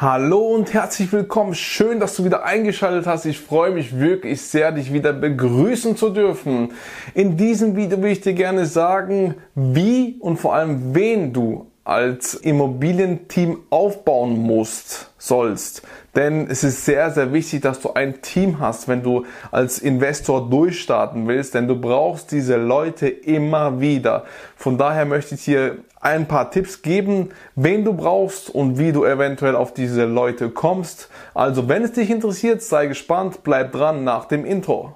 Hallo 0.00 0.54
und 0.54 0.74
herzlich 0.74 1.12
willkommen. 1.12 1.56
Schön, 1.56 1.98
dass 1.98 2.14
du 2.14 2.24
wieder 2.24 2.44
eingeschaltet 2.44 3.08
hast. 3.08 3.24
Ich 3.24 3.40
freue 3.40 3.72
mich 3.72 3.98
wirklich 3.98 4.40
sehr, 4.42 4.70
dich 4.70 4.92
wieder 4.92 5.12
begrüßen 5.12 5.96
zu 5.96 6.10
dürfen. 6.10 6.70
In 7.14 7.36
diesem 7.36 7.74
Video 7.74 8.00
will 8.00 8.12
ich 8.12 8.20
dir 8.20 8.34
gerne 8.34 8.66
sagen, 8.66 9.34
wie 9.56 10.14
und 10.20 10.36
vor 10.36 10.54
allem 10.54 10.94
wen 10.94 11.32
du 11.32 11.66
als 11.82 12.34
Immobilienteam 12.34 13.58
aufbauen 13.70 14.38
musst, 14.38 15.10
sollst. 15.18 15.82
Denn 16.14 16.46
es 16.48 16.62
ist 16.62 16.84
sehr, 16.84 17.10
sehr 17.10 17.32
wichtig, 17.32 17.62
dass 17.62 17.80
du 17.80 17.94
ein 17.94 18.22
Team 18.22 18.60
hast, 18.60 18.86
wenn 18.86 19.02
du 19.02 19.24
als 19.50 19.80
Investor 19.80 20.48
durchstarten 20.48 21.26
willst, 21.26 21.54
denn 21.54 21.66
du 21.66 21.80
brauchst 21.80 22.30
diese 22.30 22.56
Leute 22.56 23.08
immer 23.08 23.80
wieder. 23.80 24.26
Von 24.54 24.78
daher 24.78 25.06
möchte 25.06 25.34
ich 25.34 25.44
dir 25.46 25.78
ein 26.00 26.28
paar 26.28 26.50
Tipps 26.50 26.82
geben, 26.82 27.30
wen 27.54 27.84
du 27.84 27.92
brauchst 27.92 28.50
und 28.50 28.78
wie 28.78 28.92
du 28.92 29.04
eventuell 29.04 29.56
auf 29.56 29.74
diese 29.74 30.04
Leute 30.04 30.50
kommst. 30.50 31.08
Also 31.34 31.68
wenn 31.68 31.82
es 31.82 31.92
dich 31.92 32.10
interessiert, 32.10 32.62
sei 32.62 32.86
gespannt, 32.86 33.40
bleib 33.42 33.72
dran 33.72 34.04
nach 34.04 34.26
dem 34.26 34.44
Intro. 34.44 34.94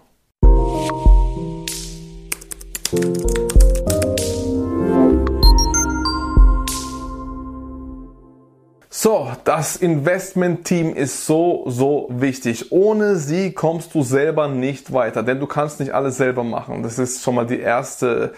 So, 9.05 9.33
das 9.43 9.75
Investment-Team 9.75 10.95
ist 10.95 11.27
so, 11.27 11.65
so 11.67 12.07
wichtig. 12.09 12.71
Ohne 12.71 13.17
sie 13.17 13.53
kommst 13.53 13.95
du 13.97 14.05
selber 14.05 14.47
nicht 14.47 14.93
weiter, 14.93 15.25
denn 15.25 15.41
du 15.41 15.49
kannst 15.49 15.81
nicht 15.81 15.93
alles 15.93 16.19
selber 16.19 16.45
machen. 16.45 16.85
Das 16.85 17.01
ist 17.01 17.21
schon 17.21 17.35
mal 17.35 17.45
die 17.45 17.59
erste 17.59 18.33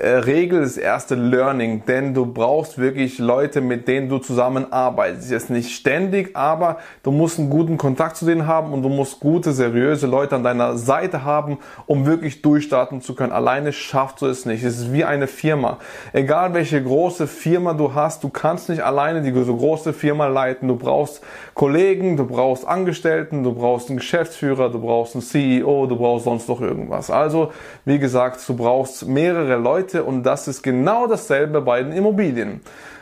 Regel, 0.00 0.62
das 0.62 0.76
erste 0.76 1.14
Learning, 1.14 1.84
denn 1.86 2.14
du 2.14 2.26
brauchst 2.26 2.78
wirklich 2.78 3.18
Leute, 3.18 3.60
mit 3.60 3.86
denen 3.86 4.08
du 4.08 4.18
zusammenarbeitest. 4.18 5.30
Jetzt 5.30 5.50
nicht 5.50 5.70
ständig, 5.70 6.36
aber 6.36 6.78
du 7.04 7.12
musst 7.12 7.38
einen 7.38 7.48
guten 7.48 7.78
Kontakt 7.78 8.16
zu 8.16 8.26
denen 8.26 8.46
haben 8.46 8.72
und 8.72 8.82
du 8.82 8.88
musst 8.88 9.20
gute, 9.20 9.52
seriöse 9.52 10.06
Leute 10.08 10.34
an 10.34 10.42
deiner 10.42 10.76
Seite 10.76 11.24
haben, 11.24 11.58
um 11.86 12.06
wirklich 12.06 12.42
durchstarten 12.42 13.02
zu 13.02 13.14
können. 13.14 13.32
Alleine 13.32 13.72
schaffst 13.72 14.20
du 14.20 14.26
es 14.26 14.46
nicht. 14.46 14.64
Es 14.64 14.78
ist 14.78 14.92
wie 14.92 15.04
eine 15.04 15.28
Firma. 15.28 15.78
Egal 16.12 16.54
welche 16.54 16.82
große 16.82 17.28
Firma 17.28 17.72
du 17.74 17.94
hast, 17.94 18.24
du 18.24 18.30
kannst 18.30 18.68
nicht 18.68 18.82
alleine 18.82 19.22
die 19.22 19.44
so 19.44 19.56
große 19.56 19.92
Firma 19.92 20.26
leiten. 20.26 20.66
Du 20.66 20.76
brauchst 20.76 21.22
Kollegen, 21.54 22.16
du 22.16 22.26
brauchst 22.26 22.66
Angestellten, 22.66 23.44
du 23.44 23.52
brauchst 23.52 23.90
einen 23.90 23.98
Geschäftsführer, 23.98 24.70
du 24.70 24.80
brauchst 24.80 25.14
einen 25.14 25.22
CEO, 25.22 25.86
du 25.86 25.96
brauchst 25.96 26.24
sonst 26.24 26.48
noch 26.48 26.60
irgendwas. 26.60 27.10
Also, 27.10 27.52
wie 27.84 27.98
gesagt, 28.00 28.40
du 28.48 28.56
brauchst 28.56 29.06
mehrere 29.06 29.56
Leute, 29.56 29.83
Leute 29.84 30.04
und 30.04 30.22
das 30.22 30.48
ist 30.48 30.62
genau 30.62 31.06
dasselbe 31.06 31.60
bei 31.60 31.82
den 31.82 31.92
Immobilien. 31.92 32.60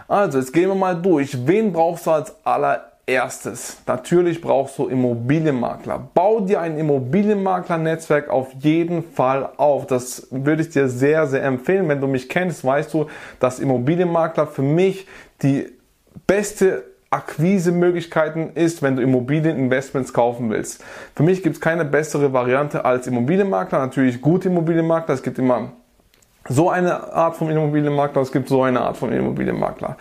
Also, 0.09 0.39
jetzt 0.39 0.53
gehen 0.53 0.69
wir 0.69 0.75
mal 0.75 1.01
durch. 1.01 1.47
Wen 1.47 1.73
brauchst 1.73 2.07
du 2.07 2.11
als 2.11 2.35
allererstes? 2.45 3.79
Natürlich 3.87 4.41
brauchst 4.41 4.77
du 4.79 4.89
Immobilienmakler. 4.89 6.09
Bau 6.13 6.41
dir 6.41 6.61
ein 6.61 6.77
Immobilienmakler-Netzwerk 6.79 8.29
auf 8.29 8.49
jeden 8.59 9.05
Fall 9.05 9.49
auf. 9.57 9.87
Das 9.87 10.27
würde 10.31 10.63
ich 10.63 10.71
dir 10.71 10.89
sehr, 10.89 11.27
sehr 11.29 11.45
empfehlen. 11.45 11.89
Wenn 11.89 12.01
du 12.01 12.09
mich 12.09 12.29
kennst, 12.29 12.65
weißt 12.65 12.93
du, 12.93 13.07
dass 13.39 13.61
Immobilienmakler 13.61 14.49
für 14.49 14.63
mich 14.63 15.07
die 15.43 15.69
beste 16.27 16.83
Akquise-Möglichkeiten 17.11 18.51
ist, 18.55 18.83
wenn 18.83 18.97
du 18.97 19.03
Immobilieninvestments 19.03 20.13
kaufen 20.13 20.51
willst. 20.51 20.83
Für 21.15 21.23
mich 21.23 21.43
gibt 21.43 21.57
es 21.57 21.61
keine 21.61 21.85
bessere 21.85 22.33
Variante 22.33 22.85
als 22.85 23.07
Immobilienmakler. 23.07 23.79
Natürlich 23.79 24.21
gute 24.21 24.49
Immobilienmakler. 24.49 25.15
Es 25.15 25.23
gibt 25.23 25.39
immer 25.39 25.73
so 26.49 26.71
eine 26.71 27.13
Art 27.13 27.37
von 27.37 27.51
Immobilienmakler, 27.51 28.23
es 28.23 28.33
gibt 28.33 28.49
so 28.49 28.63
eine 28.63 28.81
Art 28.81 28.97
von 28.97 29.13
Immobilienmakler. 29.13 29.97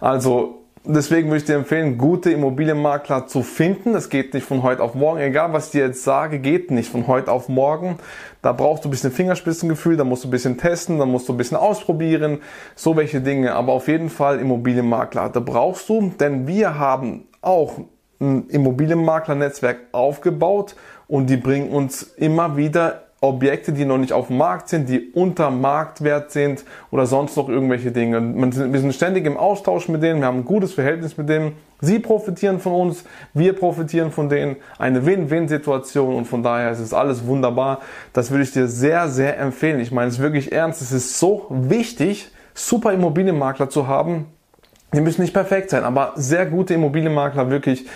Also 0.00 0.66
deswegen 0.84 1.28
würde 1.28 1.38
ich 1.38 1.44
dir 1.44 1.56
empfehlen, 1.56 1.98
gute 1.98 2.30
Immobilienmakler 2.30 3.26
zu 3.26 3.42
finden. 3.42 3.92
Das 3.92 4.08
geht 4.08 4.34
nicht 4.34 4.46
von 4.46 4.62
heute 4.62 4.82
auf 4.82 4.94
morgen. 4.94 5.20
Egal, 5.20 5.52
was 5.52 5.66
ich 5.66 5.72
dir 5.72 5.86
jetzt 5.86 6.04
sage, 6.04 6.38
geht 6.38 6.70
nicht 6.70 6.90
von 6.90 7.06
heute 7.06 7.32
auf 7.32 7.48
morgen. 7.48 7.98
Da 8.42 8.52
brauchst 8.52 8.84
du 8.84 8.88
ein 8.88 8.90
bisschen 8.90 9.10
Fingerspitzengefühl, 9.10 9.96
da 9.96 10.04
musst 10.04 10.24
du 10.24 10.28
ein 10.28 10.30
bisschen 10.30 10.58
testen, 10.58 10.98
da 10.98 11.06
musst 11.06 11.28
du 11.28 11.32
ein 11.32 11.36
bisschen 11.36 11.56
ausprobieren, 11.56 12.40
so 12.74 12.96
welche 12.96 13.20
Dinge. 13.20 13.54
Aber 13.54 13.72
auf 13.72 13.88
jeden 13.88 14.10
Fall 14.10 14.38
Immobilienmakler, 14.38 15.30
da 15.30 15.40
brauchst 15.40 15.88
du, 15.88 16.12
denn 16.20 16.46
wir 16.46 16.78
haben 16.78 17.26
auch 17.40 17.78
ein 18.20 18.48
Immobilienmaklernetzwerk 18.48 19.78
aufgebaut 19.92 20.74
und 21.06 21.28
die 21.28 21.36
bringen 21.36 21.70
uns 21.70 22.02
immer 22.02 22.56
wieder 22.56 23.05
Objekte, 23.20 23.72
die 23.72 23.86
noch 23.86 23.96
nicht 23.96 24.12
auf 24.12 24.26
dem 24.26 24.36
Markt 24.36 24.68
sind, 24.68 24.88
die 24.88 25.10
unter 25.12 25.50
Marktwert 25.50 26.30
sind 26.32 26.64
oder 26.90 27.06
sonst 27.06 27.36
noch 27.36 27.48
irgendwelche 27.48 27.90
Dinge. 27.90 28.20
Wir 28.20 28.80
sind 28.80 28.94
ständig 28.94 29.24
im 29.24 29.38
Austausch 29.38 29.88
mit 29.88 30.02
denen, 30.02 30.20
wir 30.20 30.26
haben 30.26 30.40
ein 30.40 30.44
gutes 30.44 30.74
Verhältnis 30.74 31.16
mit 31.16 31.28
denen. 31.28 31.52
Sie 31.80 31.98
profitieren 31.98 32.60
von 32.60 32.72
uns, 32.72 33.04
wir 33.32 33.54
profitieren 33.54 34.10
von 34.10 34.28
denen. 34.28 34.56
Eine 34.78 35.04
Win-Win-Situation 35.06 36.14
und 36.14 36.26
von 36.26 36.42
daher 36.42 36.70
ist 36.70 36.80
es 36.80 36.92
alles 36.92 37.26
wunderbar. 37.26 37.80
Das 38.12 38.30
würde 38.30 38.44
ich 38.44 38.52
dir 38.52 38.68
sehr, 38.68 39.08
sehr 39.08 39.38
empfehlen. 39.38 39.80
Ich 39.80 39.92
meine 39.92 40.08
es 40.08 40.18
wirklich 40.18 40.52
ernst. 40.52 40.82
Es 40.82 40.92
ist 40.92 41.18
so 41.18 41.46
wichtig, 41.50 42.30
super 42.54 42.92
Immobilienmakler 42.92 43.70
zu 43.70 43.86
haben. 43.86 44.26
Die 44.94 45.00
müssen 45.00 45.22
nicht 45.22 45.34
perfekt 45.34 45.70
sein, 45.70 45.84
aber 45.84 46.12
sehr 46.16 46.46
gute 46.46 46.74
Immobilienmakler 46.74 47.50
wirklich 47.50 47.86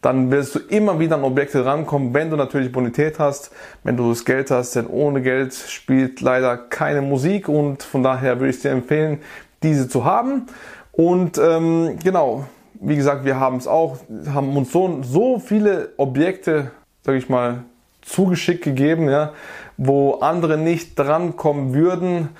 dann 0.00 0.30
wirst 0.30 0.54
du 0.54 0.60
immer 0.60 1.00
wieder 1.00 1.16
an 1.16 1.24
Objekte 1.24 1.64
rankommen, 1.64 2.14
wenn 2.14 2.30
du 2.30 2.36
natürlich 2.36 2.70
Bonität 2.70 3.18
hast, 3.18 3.50
wenn 3.82 3.96
du 3.96 4.10
das 4.10 4.24
Geld 4.24 4.50
hast, 4.50 4.76
denn 4.76 4.86
ohne 4.86 5.22
Geld 5.22 5.54
spielt 5.54 6.20
leider 6.20 6.56
keine 6.56 7.02
Musik 7.02 7.48
und 7.48 7.82
von 7.82 8.02
daher 8.02 8.38
würde 8.38 8.50
ich 8.50 8.60
dir 8.60 8.70
empfehlen, 8.70 9.18
diese 9.62 9.88
zu 9.88 10.04
haben. 10.04 10.46
Und 10.92 11.38
ähm, 11.38 11.98
genau, 12.02 12.44
wie 12.80 12.96
gesagt, 12.96 13.24
wir 13.24 13.40
haben 13.40 13.56
es 13.56 13.66
auch, 13.66 13.98
haben 14.32 14.56
uns 14.56 14.72
so, 14.72 15.02
so 15.02 15.38
viele 15.38 15.92
Objekte, 15.96 16.70
sag 17.02 17.16
ich 17.16 17.28
mal, 17.28 17.64
zugeschickt 18.02 18.64
gegeben, 18.64 19.08
ja, 19.08 19.32
wo 19.76 20.14
andere 20.14 20.56
nicht 20.56 20.98
drankommen 20.98 21.74
würden. 21.74 22.30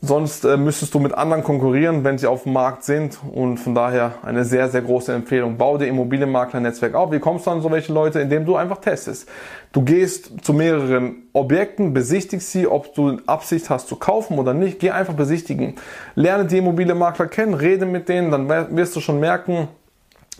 Sonst 0.00 0.44
äh, 0.44 0.56
müsstest 0.56 0.94
du 0.94 1.00
mit 1.00 1.12
anderen 1.12 1.42
konkurrieren, 1.42 2.04
wenn 2.04 2.18
sie 2.18 2.28
auf 2.28 2.44
dem 2.44 2.52
Markt 2.52 2.84
sind. 2.84 3.18
Und 3.32 3.58
von 3.58 3.74
daher 3.74 4.14
eine 4.22 4.44
sehr, 4.44 4.68
sehr 4.68 4.82
große 4.82 5.12
Empfehlung. 5.12 5.56
Bau 5.56 5.76
dir 5.76 5.86
Immobilienmakler-Netzwerk 5.88 6.94
auf. 6.94 7.10
Wie 7.10 7.18
kommst 7.18 7.46
du 7.46 7.50
an 7.50 7.62
so 7.62 7.70
welche 7.72 7.92
Leute? 7.92 8.20
Indem 8.20 8.44
du 8.44 8.54
einfach 8.54 8.78
testest. 8.78 9.28
Du 9.72 9.82
gehst 9.82 10.44
zu 10.44 10.52
mehreren 10.52 11.24
Objekten, 11.32 11.94
besichtigst 11.94 12.52
sie, 12.52 12.68
ob 12.68 12.94
du 12.94 13.18
Absicht 13.26 13.70
hast 13.70 13.88
zu 13.88 13.96
kaufen 13.96 14.38
oder 14.38 14.54
nicht. 14.54 14.78
Geh 14.78 14.90
einfach 14.90 15.14
besichtigen. 15.14 15.74
Lerne 16.14 16.46
die 16.46 16.58
Immobilienmakler 16.58 17.26
kennen, 17.26 17.54
rede 17.54 17.84
mit 17.84 18.08
denen, 18.08 18.30
dann 18.30 18.48
wirst 18.48 18.94
du 18.94 19.00
schon 19.00 19.18
merken, 19.18 19.66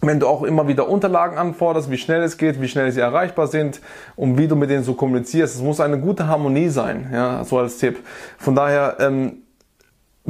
wenn 0.01 0.21
du 0.21 0.29
auch 0.29 0.45
immer 0.45 0.69
wieder 0.69 0.89
Unterlagen 0.89 1.37
anforderst, 1.37 1.91
wie 1.91 1.99
schnell 1.99 2.23
es 2.23 2.37
geht, 2.37 2.61
wie 2.61 2.69
schnell 2.69 2.93
sie 2.93 3.01
erreichbar 3.01 3.49
sind 3.49 3.81
und 4.15 4.39
wie 4.39 4.47
du 4.47 4.55
mit 4.55 4.71
denen 4.71 4.85
so 4.85 4.95
kommunizierst. 4.95 5.57
Es 5.57 5.63
muss 5.63 5.81
eine 5.81 5.99
gute 5.99 6.29
Harmonie 6.29 6.69
sein, 6.69 7.11
ja, 7.13 7.43
so 7.45 7.59
als 7.59 7.79
Tipp. 7.79 7.99
Von 8.39 8.55
daher, 8.55 8.97
ähm, 9.01 9.43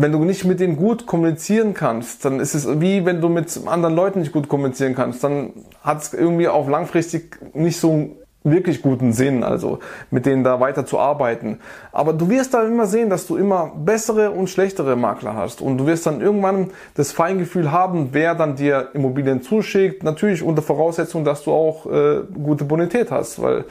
wenn 0.00 0.12
du 0.12 0.24
nicht 0.24 0.44
mit 0.44 0.60
denen 0.60 0.76
gut 0.76 1.06
kommunizieren 1.06 1.74
kannst, 1.74 2.24
dann 2.24 2.38
ist 2.38 2.54
es 2.54 2.80
wie 2.80 3.04
wenn 3.04 3.20
du 3.20 3.28
mit 3.28 3.60
anderen 3.66 3.96
Leuten 3.96 4.20
nicht 4.20 4.30
gut 4.30 4.48
kommunizieren 4.48 4.94
kannst, 4.94 5.24
dann 5.24 5.50
hat 5.82 6.02
es 6.02 6.14
irgendwie 6.14 6.46
auf 6.46 6.68
langfristig 6.68 7.36
nicht 7.52 7.80
so 7.80 7.90
einen 7.90 8.16
wirklich 8.44 8.80
guten 8.80 9.12
Sinn, 9.12 9.42
also 9.42 9.80
mit 10.12 10.24
denen 10.24 10.44
da 10.44 10.60
weiter 10.60 10.86
zu 10.86 11.00
arbeiten. 11.00 11.58
Aber 11.90 12.12
du 12.12 12.30
wirst 12.30 12.54
dann 12.54 12.68
immer 12.68 12.86
sehen, 12.86 13.10
dass 13.10 13.26
du 13.26 13.36
immer 13.36 13.72
bessere 13.74 14.30
und 14.30 14.48
schlechtere 14.48 14.94
Makler 14.94 15.34
hast. 15.34 15.60
Und 15.60 15.78
du 15.78 15.86
wirst 15.86 16.06
dann 16.06 16.20
irgendwann 16.20 16.70
das 16.94 17.10
Feingefühl 17.10 17.72
haben, 17.72 18.10
wer 18.12 18.36
dann 18.36 18.54
dir 18.54 18.90
Immobilien 18.94 19.42
zuschickt, 19.42 20.04
natürlich 20.04 20.44
unter 20.44 20.62
Voraussetzung, 20.62 21.24
dass 21.24 21.42
du 21.42 21.50
auch 21.50 21.86
äh, 21.86 22.20
gute 22.40 22.64
Bonität 22.64 23.10
hast, 23.10 23.42
weil 23.42 23.64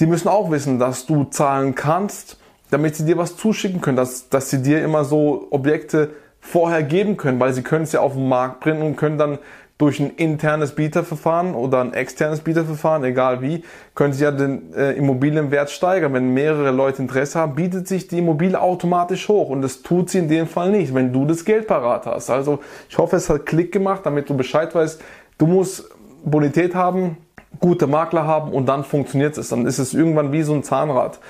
die 0.00 0.06
müssen 0.06 0.26
auch 0.26 0.50
wissen, 0.50 0.80
dass 0.80 1.06
du 1.06 1.22
zahlen 1.22 1.76
kannst 1.76 2.36
damit 2.70 2.96
sie 2.96 3.04
dir 3.04 3.18
was 3.18 3.36
zuschicken 3.36 3.80
können, 3.80 3.96
dass, 3.96 4.28
dass 4.28 4.50
sie 4.50 4.62
dir 4.62 4.82
immer 4.84 5.04
so 5.04 5.48
Objekte 5.50 6.10
vorher 6.40 6.82
geben 6.82 7.16
können, 7.16 7.40
weil 7.40 7.52
sie 7.52 7.62
können 7.62 7.84
es 7.84 7.92
ja 7.92 8.00
auf 8.00 8.14
den 8.14 8.28
Markt 8.28 8.60
bringen 8.60 8.82
und 8.82 8.96
können 8.96 9.18
dann 9.18 9.38
durch 9.78 10.00
ein 10.00 10.10
internes 10.16 10.72
Bieterverfahren 10.72 11.54
oder 11.54 11.80
ein 11.80 11.94
externes 11.94 12.40
Bieterverfahren, 12.40 13.04
egal 13.04 13.42
wie, 13.42 13.62
können 13.94 14.12
sie 14.12 14.24
ja 14.24 14.32
den 14.32 14.74
äh, 14.74 14.92
Immobilienwert 14.94 15.70
steigern. 15.70 16.12
Wenn 16.12 16.34
mehrere 16.34 16.72
Leute 16.72 17.00
Interesse 17.00 17.38
haben, 17.38 17.54
bietet 17.54 17.86
sich 17.86 18.08
die 18.08 18.18
Immobilie 18.18 18.60
automatisch 18.60 19.28
hoch 19.28 19.50
und 19.50 19.62
das 19.62 19.82
tut 19.82 20.10
sie 20.10 20.18
in 20.18 20.28
dem 20.28 20.48
Fall 20.48 20.72
nicht, 20.72 20.94
wenn 20.94 21.12
du 21.12 21.24
das 21.24 21.44
Geld 21.44 21.68
parat 21.68 22.06
hast. 22.06 22.28
Also 22.28 22.58
ich 22.88 22.98
hoffe, 22.98 23.16
es 23.16 23.30
hat 23.30 23.46
Klick 23.46 23.70
gemacht, 23.70 24.00
damit 24.04 24.28
du 24.28 24.36
Bescheid 24.36 24.74
weißt. 24.74 25.00
Du 25.38 25.46
musst 25.46 25.88
Bonität 26.24 26.74
haben, 26.74 27.16
gute 27.60 27.86
Makler 27.86 28.26
haben 28.26 28.50
und 28.50 28.66
dann 28.66 28.82
funktioniert 28.82 29.38
es. 29.38 29.50
Dann 29.50 29.64
ist 29.64 29.78
es 29.78 29.94
irgendwann 29.94 30.32
wie 30.32 30.42
so 30.42 30.54
ein 30.54 30.64
Zahnrad. 30.64 31.20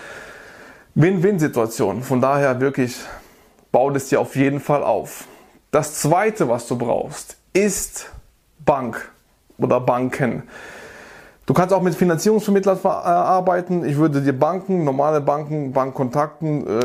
Win-Win-Situation. 0.98 2.02
Von 2.02 2.20
daher 2.20 2.60
wirklich, 2.60 2.96
bau 3.70 3.88
das 3.90 4.08
dir 4.08 4.20
auf 4.20 4.34
jeden 4.34 4.58
Fall 4.58 4.82
auf. 4.82 5.28
Das 5.70 5.94
zweite, 5.94 6.48
was 6.48 6.66
du 6.66 6.76
brauchst, 6.76 7.36
ist 7.52 8.10
Bank 8.64 9.08
oder 9.58 9.78
Banken. 9.78 10.42
Du 11.46 11.54
kannst 11.54 11.72
auch 11.72 11.82
mit 11.82 11.94
Finanzierungsvermittlern 11.94 12.80
äh, 12.82 12.88
arbeiten. 12.88 13.84
Ich 13.84 13.96
würde 13.96 14.20
dir 14.22 14.32
Banken, 14.32 14.82
normale 14.82 15.20
Banken, 15.20 15.72
Bankkontakten, 15.72 16.66
äh, 16.66 16.82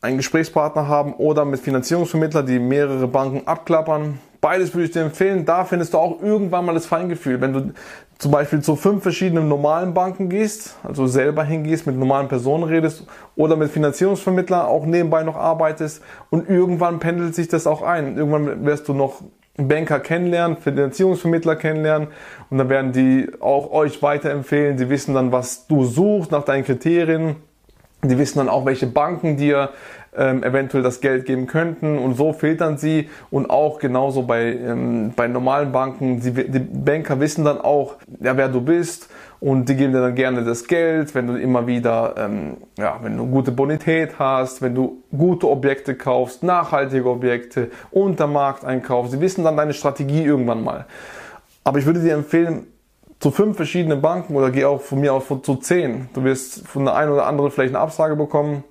einen 0.00 0.16
Gesprächspartner 0.16 0.88
haben 0.88 1.14
oder 1.14 1.44
mit 1.44 1.60
Finanzierungsvermittler, 1.60 2.42
die 2.42 2.58
mehrere 2.58 3.06
Banken 3.06 3.46
abklappern. 3.46 4.18
Beides 4.40 4.72
würde 4.72 4.86
ich 4.86 4.90
dir 4.92 5.02
empfehlen. 5.02 5.44
Da 5.44 5.64
findest 5.64 5.92
du 5.92 5.98
auch 5.98 6.22
irgendwann 6.22 6.64
mal 6.64 6.72
das 6.72 6.86
Feingefühl. 6.86 7.40
Wenn 7.42 7.52
du 7.52 7.72
zum 8.18 8.30
Beispiel 8.30 8.62
zu 8.62 8.76
fünf 8.76 9.02
verschiedenen 9.02 9.48
normalen 9.48 9.92
Banken 9.92 10.30
gehst, 10.30 10.76
also 10.82 11.06
selber 11.06 11.44
hingehst, 11.44 11.86
mit 11.86 11.96
normalen 11.96 12.28
Personen 12.28 12.64
redest 12.64 13.06
oder 13.36 13.56
mit 13.56 13.70
Finanzierungsvermittler 13.70 14.66
auch 14.66 14.86
nebenbei 14.86 15.22
noch 15.22 15.36
arbeitest 15.36 16.02
und 16.30 16.48
irgendwann 16.48 16.98
pendelt 16.98 17.34
sich 17.34 17.48
das 17.48 17.66
auch 17.66 17.82
ein. 17.82 18.16
Irgendwann 18.16 18.64
wirst 18.64 18.88
du 18.88 18.94
noch 18.94 19.22
Banker 19.56 20.00
kennenlernen, 20.00 20.56
Finanzierungsvermittler 20.56 21.56
kennenlernen 21.56 22.08
und 22.48 22.56
dann 22.56 22.70
werden 22.70 22.92
die 22.92 23.30
auch 23.40 23.70
euch 23.70 24.02
weiterempfehlen. 24.02 24.78
Die 24.78 24.88
wissen 24.88 25.14
dann, 25.14 25.32
was 25.32 25.66
du 25.66 25.84
suchst 25.84 26.30
nach 26.30 26.44
deinen 26.44 26.64
Kriterien. 26.64 27.36
Die 28.02 28.18
wissen 28.18 28.38
dann 28.38 28.48
auch, 28.48 28.64
welche 28.64 28.86
Banken 28.86 29.36
dir 29.36 29.70
ähm, 30.16 30.42
eventuell 30.42 30.82
das 30.82 31.00
Geld 31.00 31.26
geben 31.26 31.46
könnten. 31.46 31.98
Und 31.98 32.14
so 32.14 32.32
filtern 32.32 32.78
sie. 32.78 33.08
Und 33.30 33.50
auch 33.50 33.78
genauso 33.78 34.22
bei, 34.22 34.54
ähm, 34.54 35.12
bei 35.14 35.28
normalen 35.28 35.72
Banken, 35.72 36.20
die, 36.20 36.32
die 36.32 36.58
Banker 36.58 37.20
wissen 37.20 37.44
dann 37.44 37.60
auch, 37.60 37.96
ja, 38.20 38.36
wer 38.36 38.48
du 38.48 38.60
bist. 38.60 39.08
Und 39.40 39.68
die 39.70 39.76
geben 39.76 39.94
dir 39.94 40.02
dann 40.02 40.14
gerne 40.14 40.44
das 40.44 40.66
Geld, 40.66 41.14
wenn 41.14 41.26
du 41.26 41.34
immer 41.34 41.66
wieder, 41.66 42.14
ähm, 42.18 42.58
ja, 42.76 42.98
wenn 43.02 43.16
du 43.16 43.26
gute 43.26 43.52
Bonität 43.52 44.18
hast, 44.18 44.60
wenn 44.60 44.74
du 44.74 45.02
gute 45.16 45.48
Objekte 45.48 45.94
kaufst, 45.94 46.42
nachhaltige 46.42 47.08
Objekte, 47.08 47.70
unter 47.90 48.28
einkaufst, 48.64 49.12
sie 49.12 49.20
wissen 49.20 49.42
dann 49.42 49.56
deine 49.56 49.72
Strategie 49.72 50.24
irgendwann 50.24 50.62
mal. 50.62 50.84
Aber 51.64 51.78
ich 51.78 51.86
würde 51.86 52.00
dir 52.00 52.14
empfehlen, 52.14 52.66
zu 53.20 53.30
fünf 53.30 53.56
verschiedenen 53.56 54.00
Banken 54.00 54.34
oder 54.34 54.50
geh 54.50 54.64
auch 54.64 54.80
von 54.80 55.00
mir 55.00 55.14
aus 55.14 55.24
zu 55.42 55.56
zehn. 55.56 56.08
Du 56.14 56.24
wirst 56.24 56.66
von 56.66 56.86
der 56.86 56.94
einen 56.94 57.12
oder 57.12 57.26
anderen 57.26 57.50
vielleicht 57.50 57.74
eine 57.74 57.82
Absage 57.82 58.16
bekommen 58.16 58.64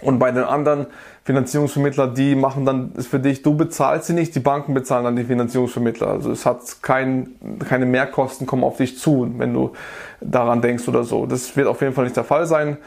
und 0.00 0.18
bei 0.18 0.30
den 0.30 0.44
anderen 0.44 0.86
Finanzierungsvermittler, 1.24 2.08
die 2.08 2.34
machen 2.34 2.64
dann 2.64 2.92
es 2.96 3.06
für 3.06 3.18
dich, 3.18 3.42
du 3.42 3.56
bezahlst 3.56 4.06
sie 4.06 4.14
nicht, 4.14 4.34
die 4.34 4.40
Banken 4.40 4.74
bezahlen 4.74 5.04
dann 5.04 5.16
die 5.16 5.24
Finanzierungsvermittler. 5.24 6.08
Also 6.08 6.30
es 6.30 6.46
hat 6.46 6.82
kein, 6.82 7.30
keine 7.68 7.86
Mehrkosten 7.86 8.46
kommen 8.46 8.64
auf 8.64 8.76
dich 8.78 8.98
zu, 8.98 9.32
wenn 9.38 9.52
du 9.54 9.72
daran 10.20 10.60
denkst 10.60 10.88
oder 10.88 11.04
so. 11.04 11.26
Das 11.26 11.56
wird 11.56 11.66
auf 11.66 11.80
jeden 11.80 11.94
Fall 11.94 12.04
nicht 12.04 12.16
der 12.16 12.24
Fall 12.24 12.46
sein. 12.46 12.78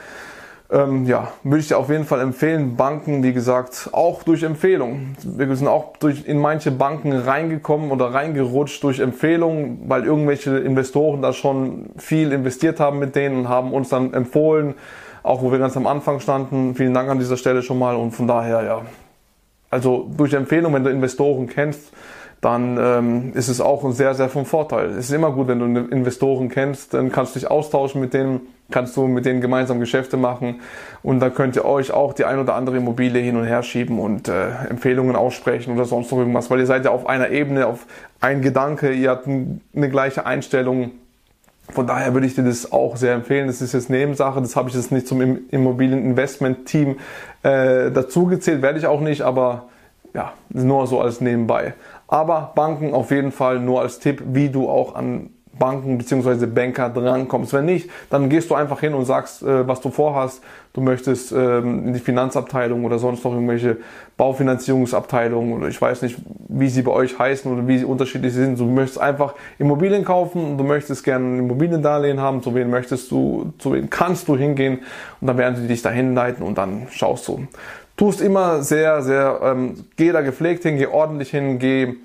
Ähm, 0.71 1.05
ja, 1.05 1.33
würde 1.43 1.59
ich 1.59 1.67
dir 1.67 1.77
auf 1.77 1.89
jeden 1.89 2.05
Fall 2.05 2.21
empfehlen. 2.21 2.77
Banken, 2.77 3.23
wie 3.23 3.33
gesagt, 3.33 3.89
auch 3.91 4.23
durch 4.23 4.43
Empfehlungen. 4.43 5.17
Wir 5.21 5.53
sind 5.57 5.67
auch 5.67 5.97
durch, 5.97 6.25
in 6.25 6.39
manche 6.39 6.71
Banken 6.71 7.11
reingekommen 7.11 7.91
oder 7.91 8.13
reingerutscht 8.13 8.81
durch 8.83 8.99
Empfehlungen, 8.99 9.81
weil 9.89 10.05
irgendwelche 10.05 10.57
Investoren 10.59 11.21
da 11.21 11.33
schon 11.33 11.87
viel 11.97 12.31
investiert 12.31 12.79
haben 12.79 12.99
mit 12.99 13.17
denen 13.17 13.39
und 13.39 13.49
haben 13.49 13.73
uns 13.73 13.89
dann 13.89 14.13
empfohlen, 14.13 14.75
auch 15.23 15.41
wo 15.41 15.51
wir 15.51 15.59
ganz 15.59 15.75
am 15.75 15.87
Anfang 15.87 16.21
standen. 16.21 16.73
Vielen 16.73 16.93
Dank 16.93 17.09
an 17.09 17.19
dieser 17.19 17.35
Stelle 17.35 17.63
schon 17.63 17.77
mal 17.77 17.97
und 17.97 18.11
von 18.11 18.27
daher, 18.27 18.63
ja. 18.63 18.81
Also 19.69 20.09
durch 20.15 20.31
Empfehlung, 20.33 20.73
wenn 20.73 20.85
du 20.85 20.89
Investoren 20.89 21.47
kennst, 21.47 21.91
dann 22.41 22.77
ähm, 22.79 23.31
ist 23.35 23.49
es 23.49 23.61
auch 23.61 23.89
sehr, 23.91 24.15
sehr 24.15 24.27
vom 24.27 24.45
Vorteil. 24.45 24.89
Es 24.89 25.05
ist 25.05 25.11
immer 25.11 25.31
gut, 25.31 25.47
wenn 25.47 25.59
du 25.59 25.65
Investoren 25.81 26.49
kennst, 26.49 26.93
dann 26.95 27.11
kannst 27.11 27.35
du 27.35 27.39
dich 27.39 27.49
austauschen 27.49 28.01
mit 28.01 28.15
denen, 28.15 28.41
kannst 28.71 28.97
du 28.97 29.05
mit 29.07 29.25
denen 29.25 29.41
gemeinsam 29.41 29.79
Geschäfte 29.79 30.17
machen 30.17 30.61
und 31.03 31.19
dann 31.19 31.35
könnt 31.35 31.55
ihr 31.55 31.65
euch 31.65 31.91
auch 31.91 32.13
die 32.13 32.25
ein 32.25 32.39
oder 32.39 32.55
andere 32.55 32.77
Immobilie 32.77 33.21
hin 33.21 33.37
und 33.37 33.45
her 33.45 33.61
schieben 33.61 33.99
und 33.99 34.27
äh, 34.27 34.49
Empfehlungen 34.69 35.15
aussprechen 35.15 35.73
oder 35.75 35.85
sonst 35.85 36.11
noch 36.11 36.17
irgendwas, 36.17 36.49
weil 36.49 36.59
ihr 36.59 36.65
seid 36.65 36.83
ja 36.83 36.91
auf 36.91 37.07
einer 37.07 37.29
Ebene, 37.29 37.67
auf 37.67 37.85
ein 38.21 38.41
Gedanke, 38.41 38.91
ihr 38.91 39.11
habt 39.11 39.27
eine 39.27 39.89
gleiche 39.89 40.25
Einstellung 40.25 40.91
von 41.69 41.87
daher 41.87 42.13
würde 42.13 42.27
ich 42.27 42.35
dir 42.35 42.43
das 42.43 42.73
auch 42.73 42.97
sehr 42.97 43.13
empfehlen. 43.13 43.47
Das 43.47 43.61
ist 43.61 43.73
jetzt 43.73 43.89
Nebensache, 43.89 44.41
das 44.41 44.57
habe 44.57 44.67
ich 44.67 44.75
jetzt 44.75 44.91
nicht 44.91 45.07
zum 45.07 45.47
Immobilieninvestment-Team 45.49 46.97
äh, 47.43 47.91
dazugezählt, 47.91 48.61
werde 48.61 48.79
ich 48.79 48.87
auch 48.87 48.99
nicht, 48.99 49.21
aber 49.21 49.69
ja, 50.13 50.33
nur 50.49 50.87
so 50.87 51.01
als 51.01 51.21
nebenbei. 51.21 51.73
Aber 52.07 52.51
Banken 52.55 52.93
auf 52.93 53.11
jeden 53.11 53.31
Fall 53.31 53.59
nur 53.59 53.81
als 53.81 53.99
Tipp, 53.99 54.21
wie 54.25 54.49
du 54.49 54.69
auch 54.69 54.95
an 54.95 55.29
Banken 55.61 55.97
bzw. 55.97 56.47
Banker 56.47 56.89
drankommst. 56.89 57.53
Wenn 57.53 57.65
nicht, 57.65 57.89
dann 58.09 58.29
gehst 58.29 58.49
du 58.49 58.55
einfach 58.55 58.79
hin 58.79 58.93
und 58.93 59.05
sagst, 59.05 59.43
äh, 59.43 59.67
was 59.67 59.79
du 59.79 59.91
vorhast. 59.91 60.41
Du 60.73 60.81
möchtest 60.81 61.31
ähm, 61.33 61.87
in 61.87 61.93
die 61.93 61.99
Finanzabteilung 61.99 62.83
oder 62.85 62.97
sonst 62.97 63.23
noch 63.23 63.33
irgendwelche 63.33 63.77
Baufinanzierungsabteilungen 64.17 65.53
oder 65.53 65.67
ich 65.67 65.79
weiß 65.79 66.01
nicht, 66.01 66.17
wie 66.47 66.69
sie 66.69 66.81
bei 66.81 66.91
euch 66.91 67.19
heißen 67.19 67.51
oder 67.51 67.67
wie 67.67 67.77
sie 67.77 67.85
unterschiedlich 67.85 68.33
sind. 68.33 68.59
Du 68.59 68.65
möchtest 68.65 68.99
einfach 68.99 69.35
Immobilien 69.59 70.05
kaufen 70.05 70.43
und 70.51 70.57
du 70.57 70.63
möchtest 70.63 71.03
gerne 71.03 71.25
ein 71.25 71.39
Immobiliendarlehen 71.39 72.19
haben. 72.19 72.41
Zu 72.41 72.55
wen 72.55 72.69
möchtest 72.69 73.11
du, 73.11 73.53
zu 73.59 73.73
wen 73.73 73.89
kannst 73.89 74.29
du 74.29 74.37
hingehen 74.37 74.79
und 75.19 75.27
dann 75.27 75.37
werden 75.37 75.57
sie 75.57 75.67
dich 75.67 75.81
dahin 75.81 76.15
leiten 76.15 76.43
und 76.43 76.57
dann 76.57 76.87
schaust 76.89 77.27
du. 77.27 77.47
Tust 78.01 78.19
immer 78.19 78.63
sehr, 78.63 79.03
sehr, 79.03 79.41
ähm, 79.43 79.85
geh 79.95 80.11
da 80.11 80.21
gepflegt 80.21 80.63
hin, 80.63 80.75
geh 80.75 80.87
ordentlich 80.87 81.29
hin, 81.29 81.59
geh, 81.59 81.97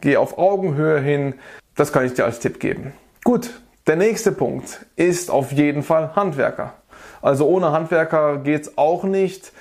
geh 0.00 0.16
auf 0.16 0.38
Augenhöhe 0.38 0.98
hin. 0.98 1.34
Das 1.76 1.92
kann 1.92 2.04
ich 2.04 2.14
dir 2.14 2.24
als 2.24 2.40
Tipp 2.40 2.58
geben. 2.58 2.92
Gut, 3.22 3.50
der 3.86 3.94
nächste 3.94 4.32
Punkt 4.32 4.84
ist 4.96 5.30
auf 5.30 5.52
jeden 5.52 5.84
Fall 5.84 6.16
Handwerker. 6.16 6.72
Also 7.22 7.46
ohne 7.46 7.70
Handwerker 7.70 8.38
geht's 8.38 8.76
auch 8.76 9.04
nicht. 9.04 9.52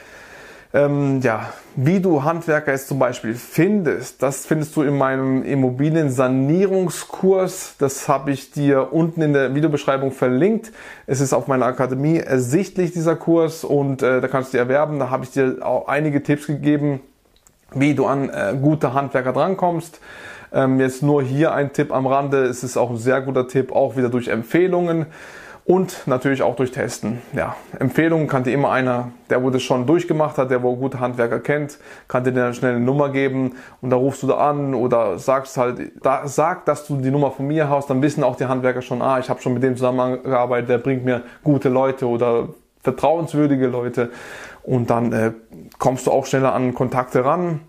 Ähm, 0.75 1.21
ja, 1.21 1.53
wie 1.77 1.99
du 2.01 2.25
Handwerker 2.25 2.73
jetzt 2.73 2.89
zum 2.89 2.99
Beispiel 2.99 3.33
findest, 3.33 4.21
das 4.21 4.45
findest 4.45 4.75
du 4.75 4.81
in 4.81 4.97
meinem 4.97 5.41
Immobiliensanierungskurs. 5.41 7.75
Das 7.79 8.09
habe 8.09 8.31
ich 8.31 8.51
dir 8.51 8.91
unten 8.91 9.21
in 9.21 9.31
der 9.31 9.55
Videobeschreibung 9.55 10.11
verlinkt. 10.11 10.73
Es 11.07 11.21
ist 11.21 11.31
auf 11.31 11.47
meiner 11.47 11.67
Akademie 11.67 12.17
ersichtlich, 12.17 12.91
dieser 12.91 13.15
Kurs, 13.15 13.63
und 13.63 14.03
äh, 14.03 14.19
da 14.19 14.27
kannst 14.27 14.51
du 14.51 14.57
dir 14.57 14.63
erwerben. 14.63 14.99
Da 14.99 15.09
habe 15.09 15.23
ich 15.23 15.31
dir 15.31 15.59
auch 15.61 15.87
einige 15.87 16.23
Tipps 16.23 16.47
gegeben, 16.47 16.99
wie 17.73 17.95
du 17.95 18.05
an 18.05 18.29
äh, 18.29 18.57
gute 18.61 18.93
Handwerker 18.93 19.31
drankommst. 19.31 20.01
Ähm, 20.51 20.81
jetzt 20.81 21.01
nur 21.01 21.23
hier 21.23 21.53
ein 21.53 21.71
Tipp 21.71 21.93
am 21.93 22.05
Rande. 22.05 22.43
Es 22.43 22.65
ist 22.65 22.75
auch 22.75 22.89
ein 22.89 22.97
sehr 22.97 23.21
guter 23.21 23.47
Tipp, 23.47 23.71
auch 23.71 23.95
wieder 23.95 24.09
durch 24.09 24.27
Empfehlungen 24.27 25.05
und 25.65 26.03
natürlich 26.05 26.43
auch 26.43 26.55
durch 26.55 26.71
Testen. 26.71 27.21
Ja, 27.33 27.55
Empfehlungen 27.79 28.27
kann 28.27 28.43
dir 28.43 28.53
immer 28.53 28.71
einer, 28.71 29.11
der 29.31 29.43
wo 29.43 29.49
das 29.49 29.63
schon 29.63 29.87
durchgemacht 29.87 30.37
hat, 30.37 30.51
der 30.51 30.61
wo 30.61 30.75
gute 30.75 30.99
Handwerker 30.99 31.39
kennt, 31.39 31.79
kann 32.07 32.23
dir 32.23 32.31
dann 32.31 32.53
schnell 32.53 32.75
eine 32.75 32.85
Nummer 32.85 33.09
geben 33.09 33.55
und 33.81 33.89
da 33.89 33.95
rufst 33.95 34.21
du 34.21 34.27
da 34.27 34.35
an 34.35 34.75
oder 34.75 35.17
sagst 35.17 35.57
halt, 35.57 35.91
da, 36.03 36.27
sag, 36.27 36.65
dass 36.65 36.85
du 36.85 36.97
die 36.97 37.09
Nummer 37.09 37.31
von 37.31 37.47
mir 37.47 37.67
hast, 37.67 37.89
dann 37.89 38.01
wissen 38.03 38.23
auch 38.23 38.35
die 38.35 38.45
Handwerker 38.45 38.83
schon, 38.83 39.01
ah, 39.01 39.17
ich 39.17 39.29
habe 39.29 39.41
schon 39.41 39.55
mit 39.55 39.63
dem 39.63 39.75
zusammengearbeitet, 39.75 40.69
der 40.69 40.77
bringt 40.77 41.03
mir 41.03 41.23
gute 41.43 41.69
Leute 41.69 42.07
oder 42.07 42.49
vertrauenswürdige 42.83 43.65
Leute 43.65 44.11
und 44.61 44.91
dann 44.91 45.11
äh, 45.13 45.31
kommst 45.79 46.05
du 46.05 46.11
auch 46.11 46.27
schneller 46.27 46.53
an 46.53 46.75
Kontakte 46.75 47.25
ran 47.25 47.61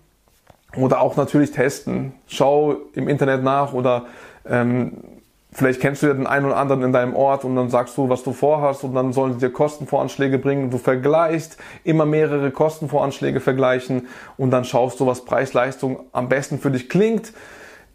oder 0.75 1.01
auch 1.01 1.15
natürlich 1.15 1.49
testen. 1.49 2.13
Schau 2.27 2.75
im 2.93 3.07
Internet 3.07 3.43
nach 3.43 3.73
oder 3.73 4.05
ähm, 4.47 4.97
vielleicht 5.51 5.81
kennst 5.81 6.03
du 6.03 6.07
ja 6.07 6.13
den 6.13 6.27
einen 6.27 6.45
oder 6.45 6.57
anderen 6.57 6.83
in 6.83 6.93
deinem 6.93 7.15
Ort 7.15 7.45
und 7.45 7.55
dann 7.55 7.69
sagst 7.69 7.97
du, 7.97 8.09
was 8.09 8.23
du 8.23 8.33
vorhast 8.33 8.83
und 8.83 8.93
dann 8.93 9.13
sollen 9.13 9.33
sie 9.33 9.39
dir 9.39 9.51
Kostenvoranschläge 9.51 10.37
bringen. 10.37 10.69
Du 10.69 10.77
vergleichst 10.77 11.57
immer 11.83 12.05
mehrere 12.05 12.51
Kostenvoranschläge 12.51 13.39
vergleichen 13.39 14.07
und 14.37 14.51
dann 14.51 14.65
schaust 14.65 14.99
du, 14.99 15.07
was 15.07 15.25
Preis-Leistung 15.25 16.01
am 16.11 16.29
besten 16.29 16.59
für 16.59 16.71
dich 16.71 16.89
klingt. 16.89 17.33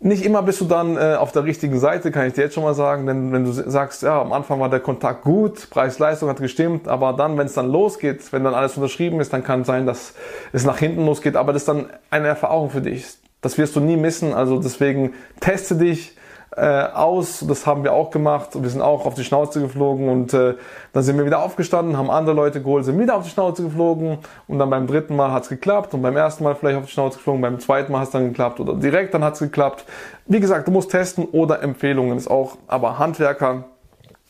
Nicht 0.04 0.24
immer 0.24 0.42
bist 0.42 0.60
du 0.60 0.64
dann 0.64 0.96
äh, 0.96 1.14
auf 1.14 1.30
der 1.30 1.44
richtigen 1.44 1.78
Seite, 1.78 2.10
kann 2.10 2.26
ich 2.26 2.32
dir 2.32 2.42
jetzt 2.42 2.54
schon 2.54 2.64
mal 2.64 2.74
sagen, 2.74 3.06
denn 3.06 3.32
wenn 3.32 3.44
du 3.44 3.52
sagst, 3.52 4.02
ja, 4.02 4.20
am 4.20 4.32
Anfang 4.32 4.58
war 4.58 4.68
der 4.68 4.80
Kontakt 4.80 5.22
gut, 5.22 5.70
Preis-Leistung 5.70 6.28
hat 6.28 6.40
gestimmt, 6.40 6.88
aber 6.88 7.12
dann, 7.12 7.38
wenn 7.38 7.46
es 7.46 7.54
dann 7.54 7.70
losgeht, 7.70 8.32
wenn 8.32 8.42
dann 8.42 8.54
alles 8.54 8.76
unterschrieben 8.76 9.20
ist, 9.20 9.32
dann 9.32 9.44
kann 9.44 9.60
es 9.60 9.68
sein, 9.68 9.86
dass 9.86 10.14
es 10.52 10.64
nach 10.64 10.78
hinten 10.78 11.06
losgeht, 11.06 11.36
aber 11.36 11.52
das 11.52 11.62
ist 11.62 11.68
dann 11.68 11.86
eine 12.10 12.26
Erfahrung 12.26 12.70
für 12.70 12.80
dich. 12.80 13.06
Das 13.42 13.58
wirst 13.58 13.76
du 13.76 13.80
nie 13.80 13.96
missen, 13.96 14.34
also 14.34 14.60
deswegen 14.60 15.12
teste 15.38 15.76
dich, 15.76 16.16
äh, 16.56 16.84
aus. 16.94 17.44
Das 17.46 17.66
haben 17.66 17.82
wir 17.82 17.92
auch 17.92 18.10
gemacht. 18.10 18.50
Wir 18.54 18.68
sind 18.68 18.82
auch 18.82 19.06
auf 19.06 19.14
die 19.14 19.24
Schnauze 19.24 19.60
geflogen 19.60 20.08
und 20.08 20.34
äh, 20.34 20.54
dann 20.92 21.02
sind 21.02 21.16
wir 21.16 21.24
wieder 21.24 21.42
aufgestanden, 21.42 21.96
haben 21.96 22.10
andere 22.10 22.36
Leute 22.36 22.62
geholt, 22.62 22.84
sind 22.84 22.98
wieder 22.98 23.16
auf 23.16 23.24
die 23.24 23.30
Schnauze 23.30 23.62
geflogen 23.62 24.18
und 24.48 24.58
dann 24.58 24.68
beim 24.68 24.86
dritten 24.86 25.16
Mal 25.16 25.32
hat's 25.32 25.48
geklappt 25.48 25.94
und 25.94 26.02
beim 26.02 26.16
ersten 26.16 26.44
Mal 26.44 26.54
vielleicht 26.54 26.76
auf 26.76 26.84
die 26.84 26.90
Schnauze 26.90 27.16
geflogen, 27.16 27.40
beim 27.40 27.58
zweiten 27.58 27.92
Mal 27.92 28.00
hat's 28.00 28.10
dann 28.10 28.28
geklappt 28.28 28.60
oder 28.60 28.74
direkt 28.74 29.14
dann 29.14 29.24
hat's 29.24 29.38
geklappt. 29.38 29.84
Wie 30.26 30.40
gesagt, 30.40 30.68
du 30.68 30.72
musst 30.72 30.90
testen 30.90 31.26
oder 31.32 31.62
Empfehlungen 31.62 32.18
ist 32.18 32.28
auch, 32.28 32.58
aber 32.66 32.98
Handwerker, 32.98 33.64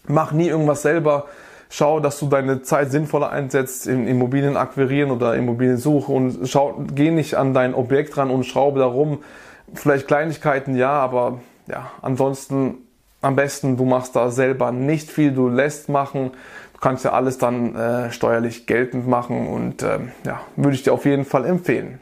mach 0.07 0.33
nie 0.33 0.49
irgendwas 0.49 0.83
selber. 0.83 1.25
Schau, 1.75 2.01
dass 2.01 2.21
du 2.21 2.27
deine 2.27 2.61
Zeit 2.61 2.91
sinnvoller 2.91 3.31
einsetzt 3.31 3.87
in 3.87 4.07
Immobilien 4.07 4.59
akquirieren 4.59 5.11
oder 5.11 5.37
Immobiliensuche 5.37 6.13
und 6.13 6.47
schau, 6.47 6.85
geh 6.95 7.11
nicht 7.11 7.35
an 7.35 7.55
dein 7.55 7.75
Objekt 7.75 8.17
ran 8.19 8.31
und 8.31 8.45
schraube 8.45 8.81
darum. 8.81 9.21
Vielleicht 9.73 10.07
Kleinigkeiten, 10.07 10.77
ja, 10.77 10.91
aber 10.91 11.39
ja, 11.67 11.91
ansonsten 12.03 12.79
am 13.21 13.37
besten, 13.37 13.77
du 13.77 13.85
machst 13.85 14.17
da 14.17 14.31
selber 14.31 14.73
nicht 14.73 15.11
viel, 15.11 15.33
du 15.33 15.49
lässt 15.49 15.89
machen. 15.89 16.33
Du 16.75 16.81
kannst 16.81 17.05
ja 17.05 17.13
alles 17.13 17.39
dann 17.39 17.77
äh, 17.77 18.11
steuerlich 18.11 18.67
geltend 18.67 19.07
machen 19.07 19.47
und 19.47 19.83
äh, 19.83 20.01
ja, 20.27 20.41
würde 20.57 20.75
ich 20.75 20.83
dir 20.83 20.93
auf 20.93 21.05
jeden 21.05 21.25
Fall 21.25 21.47
empfehlen. 21.47 22.01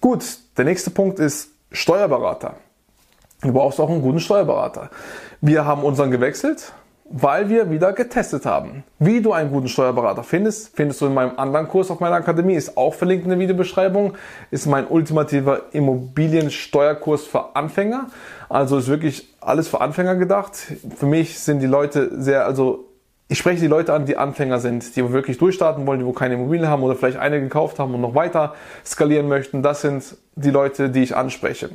Gut, 0.00 0.24
der 0.56 0.64
nächste 0.64 0.90
Punkt 0.90 1.20
ist 1.20 1.50
Steuerberater. 1.70 2.56
Du 3.42 3.52
brauchst 3.52 3.78
auch 3.80 3.88
einen 3.88 4.02
guten 4.02 4.20
Steuerberater. 4.20 4.90
Wir 5.40 5.64
haben 5.64 5.84
unseren 5.84 6.10
gewechselt 6.10 6.72
weil 7.12 7.48
wir 7.48 7.70
wieder 7.70 7.92
getestet 7.92 8.46
haben. 8.46 8.84
Wie 9.00 9.20
du 9.20 9.32
einen 9.32 9.50
guten 9.50 9.66
Steuerberater 9.66 10.22
findest, 10.22 10.74
findest 10.76 11.00
du 11.00 11.06
in 11.06 11.14
meinem 11.14 11.32
anderen 11.36 11.66
Kurs 11.66 11.90
auf 11.90 11.98
meiner 11.98 12.14
Akademie, 12.14 12.54
ist 12.54 12.76
auch 12.76 12.94
verlinkt 12.94 13.24
in 13.24 13.30
der 13.30 13.38
Videobeschreibung, 13.40 14.14
ist 14.52 14.66
mein 14.66 14.86
ultimativer 14.86 15.62
Immobiliensteuerkurs 15.72 17.24
für 17.24 17.56
Anfänger. 17.56 18.06
Also 18.48 18.78
ist 18.78 18.86
wirklich 18.86 19.28
alles 19.40 19.66
für 19.66 19.80
Anfänger 19.80 20.14
gedacht. 20.14 20.56
Für 20.96 21.06
mich 21.06 21.40
sind 21.40 21.58
die 21.58 21.66
Leute 21.66 22.22
sehr, 22.22 22.46
also 22.46 22.86
ich 23.26 23.38
spreche 23.38 23.60
die 23.60 23.66
Leute 23.66 23.92
an, 23.92 24.06
die 24.06 24.16
Anfänger 24.16 24.60
sind, 24.60 24.94
die 24.94 25.12
wirklich 25.12 25.38
durchstarten 25.38 25.86
wollen, 25.88 25.98
die 25.98 26.06
wo 26.06 26.12
keine 26.12 26.34
Immobilie 26.34 26.68
haben 26.68 26.82
oder 26.84 26.94
vielleicht 26.94 27.18
eine 27.18 27.40
gekauft 27.40 27.80
haben 27.80 27.92
und 27.92 28.00
noch 28.00 28.14
weiter 28.14 28.54
skalieren 28.86 29.26
möchten. 29.26 29.64
Das 29.64 29.80
sind 29.80 30.16
die 30.36 30.50
Leute, 30.50 30.90
die 30.90 31.02
ich 31.02 31.16
anspreche. 31.16 31.70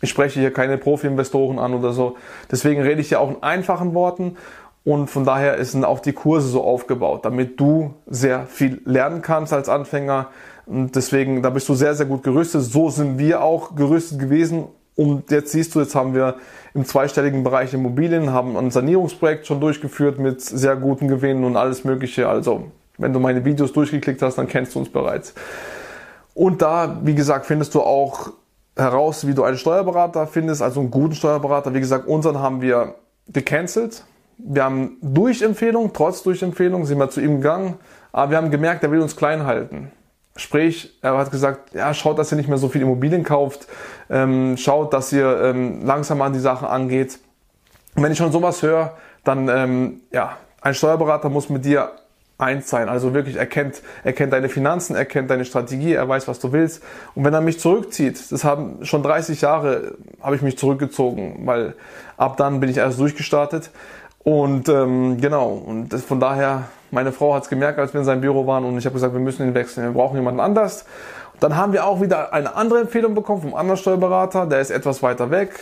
Ich 0.00 0.10
spreche 0.10 0.38
hier 0.38 0.52
keine 0.52 0.78
Profi-Investoren 0.78 1.58
an 1.58 1.74
oder 1.74 1.92
so. 1.92 2.16
Deswegen 2.50 2.82
rede 2.82 3.00
ich 3.00 3.08
hier 3.08 3.20
auch 3.20 3.30
in 3.30 3.42
einfachen 3.42 3.94
Worten 3.94 4.36
und 4.84 5.08
von 5.08 5.24
daher 5.24 5.62
sind 5.64 5.84
auch 5.84 6.00
die 6.00 6.12
Kurse 6.12 6.48
so 6.48 6.64
aufgebaut, 6.64 7.24
damit 7.24 7.60
du 7.60 7.94
sehr 8.06 8.46
viel 8.46 8.80
lernen 8.84 9.22
kannst 9.22 9.52
als 9.52 9.68
Anfänger. 9.68 10.28
Und 10.66 10.96
deswegen, 10.96 11.42
da 11.42 11.50
bist 11.50 11.68
du 11.68 11.74
sehr, 11.74 11.94
sehr 11.94 12.06
gut 12.06 12.22
gerüstet. 12.22 12.62
So 12.62 12.88
sind 12.90 13.18
wir 13.18 13.42
auch 13.42 13.74
gerüstet 13.74 14.18
gewesen. 14.18 14.64
Und 14.96 15.30
jetzt 15.30 15.52
siehst 15.52 15.74
du, 15.74 15.80
jetzt 15.80 15.94
haben 15.94 16.14
wir 16.14 16.36
im 16.74 16.84
zweistelligen 16.84 17.44
Bereich 17.44 17.72
Immobilien, 17.72 18.32
haben 18.32 18.56
ein 18.56 18.70
Sanierungsprojekt 18.70 19.46
schon 19.46 19.60
durchgeführt 19.60 20.18
mit 20.18 20.40
sehr 20.40 20.76
guten 20.76 21.06
Gewinnen 21.06 21.44
und 21.44 21.56
alles 21.56 21.84
Mögliche. 21.84 22.28
Also, 22.28 22.64
wenn 22.98 23.12
du 23.12 23.20
meine 23.20 23.44
Videos 23.44 23.72
durchgeklickt 23.72 24.22
hast, 24.22 24.38
dann 24.38 24.48
kennst 24.48 24.74
du 24.74 24.80
uns 24.80 24.88
bereits. 24.88 25.34
Und 26.34 26.62
da, 26.62 26.98
wie 27.02 27.14
gesagt, 27.14 27.46
findest 27.46 27.74
du 27.74 27.80
auch 27.80 28.30
heraus, 28.76 29.26
wie 29.26 29.34
du 29.34 29.42
einen 29.42 29.56
Steuerberater 29.58 30.26
findest, 30.26 30.62
also 30.62 30.80
einen 30.80 30.90
guten 30.90 31.14
Steuerberater. 31.14 31.74
Wie 31.74 31.80
gesagt, 31.80 32.06
unseren 32.06 32.38
haben 32.38 32.60
wir 32.60 32.94
gecancelt, 33.28 34.04
wir 34.38 34.64
haben 34.64 34.96
durch 35.02 35.42
Empfehlung, 35.42 35.92
trotz 35.92 36.22
durch 36.22 36.42
Empfehlung, 36.42 36.86
sind 36.86 36.98
wir 36.98 37.10
zu 37.10 37.20
ihm 37.20 37.36
gegangen, 37.36 37.74
aber 38.12 38.30
wir 38.30 38.36
haben 38.38 38.50
gemerkt, 38.50 38.82
er 38.82 38.90
will 38.90 39.00
uns 39.00 39.16
klein 39.16 39.44
halten. 39.44 39.92
Sprich, 40.36 40.96
er 41.02 41.18
hat 41.18 41.32
gesagt, 41.32 41.74
ja, 41.74 41.92
schaut, 41.92 42.18
dass 42.18 42.32
ihr 42.32 42.36
nicht 42.36 42.48
mehr 42.48 42.58
so 42.58 42.68
viel 42.68 42.82
Immobilien 42.82 43.24
kauft, 43.24 43.66
ähm, 44.08 44.56
schaut, 44.56 44.92
dass 44.92 45.12
ihr 45.12 45.42
ähm, 45.42 45.84
langsam 45.84 46.22
an 46.22 46.32
die 46.32 46.38
Sache 46.38 46.68
angeht. 46.68 47.18
Und 47.96 48.04
wenn 48.04 48.12
ich 48.12 48.18
schon 48.18 48.30
sowas 48.30 48.62
höre, 48.62 48.96
dann, 49.24 49.48
ähm, 49.48 50.00
ja, 50.12 50.36
ein 50.60 50.74
Steuerberater 50.74 51.28
muss 51.28 51.48
mit 51.48 51.64
dir 51.64 51.90
eins 52.38 52.70
sein. 52.70 52.88
Also 52.88 53.14
wirklich, 53.14 53.36
er 53.36 53.46
kennt, 53.46 53.82
er 54.04 54.12
kennt 54.12 54.32
deine 54.32 54.48
Finanzen, 54.48 54.94
er 54.94 55.04
kennt 55.04 55.28
deine 55.28 55.44
Strategie, 55.44 55.94
er 55.94 56.08
weiß, 56.08 56.28
was 56.28 56.38
du 56.38 56.52
willst. 56.52 56.82
Und 57.16 57.24
wenn 57.24 57.34
er 57.34 57.40
mich 57.40 57.58
zurückzieht, 57.58 58.30
das 58.30 58.44
haben 58.44 58.84
schon 58.84 59.02
30 59.02 59.40
Jahre, 59.40 59.96
habe 60.22 60.36
ich 60.36 60.42
mich 60.42 60.56
zurückgezogen, 60.56 61.46
weil 61.46 61.74
ab 62.16 62.36
dann 62.36 62.60
bin 62.60 62.70
ich 62.70 62.76
erst 62.76 63.00
durchgestartet. 63.00 63.70
Und 64.28 64.68
ähm, 64.68 65.18
genau, 65.18 65.52
und 65.52 65.90
das, 65.90 66.04
von 66.04 66.20
daher, 66.20 66.64
meine 66.90 67.12
Frau 67.12 67.32
hat 67.32 67.44
es 67.44 67.48
gemerkt, 67.48 67.78
als 67.78 67.94
wir 67.94 68.00
in 68.00 68.04
seinem 68.04 68.20
Büro 68.20 68.46
waren 68.46 68.62
und 68.66 68.76
ich 68.76 68.84
habe 68.84 68.92
gesagt, 68.92 69.14
wir 69.14 69.20
müssen 69.20 69.48
ihn 69.48 69.54
wechseln, 69.54 69.84
wir 69.84 69.92
brauchen 69.92 70.16
jemanden 70.16 70.40
anders. 70.40 70.84
Dann 71.40 71.56
haben 71.56 71.72
wir 71.72 71.86
auch 71.86 72.02
wieder 72.02 72.34
eine 72.34 72.54
andere 72.54 72.80
Empfehlung 72.80 73.14
bekommen 73.14 73.40
vom 73.40 73.54
anderen 73.54 73.78
Steuerberater, 73.78 74.44
der 74.44 74.60
ist 74.60 74.70
etwas 74.70 75.02
weiter 75.02 75.30
weg, 75.30 75.58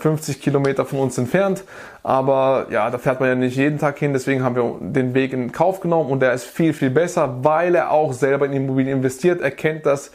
50 0.00 0.36
äh, 0.36 0.40
Kilometer 0.40 0.84
von 0.84 0.98
uns 0.98 1.16
entfernt. 1.16 1.62
Aber 2.02 2.66
ja, 2.70 2.90
da 2.90 2.98
fährt 2.98 3.20
man 3.20 3.28
ja 3.28 3.34
nicht 3.36 3.56
jeden 3.56 3.78
Tag 3.78 3.96
hin, 4.00 4.12
deswegen 4.12 4.42
haben 4.42 4.56
wir 4.56 4.74
den 4.80 5.14
Weg 5.14 5.32
in 5.32 5.52
Kauf 5.52 5.78
genommen 5.78 6.10
und 6.10 6.18
der 6.18 6.32
ist 6.32 6.42
viel, 6.42 6.72
viel 6.72 6.90
besser, 6.90 7.44
weil 7.44 7.76
er 7.76 7.92
auch 7.92 8.12
selber 8.12 8.46
in 8.46 8.52
Immobilien 8.52 8.96
investiert. 8.96 9.40
Er 9.40 9.52
kennt 9.52 9.86
das 9.86 10.10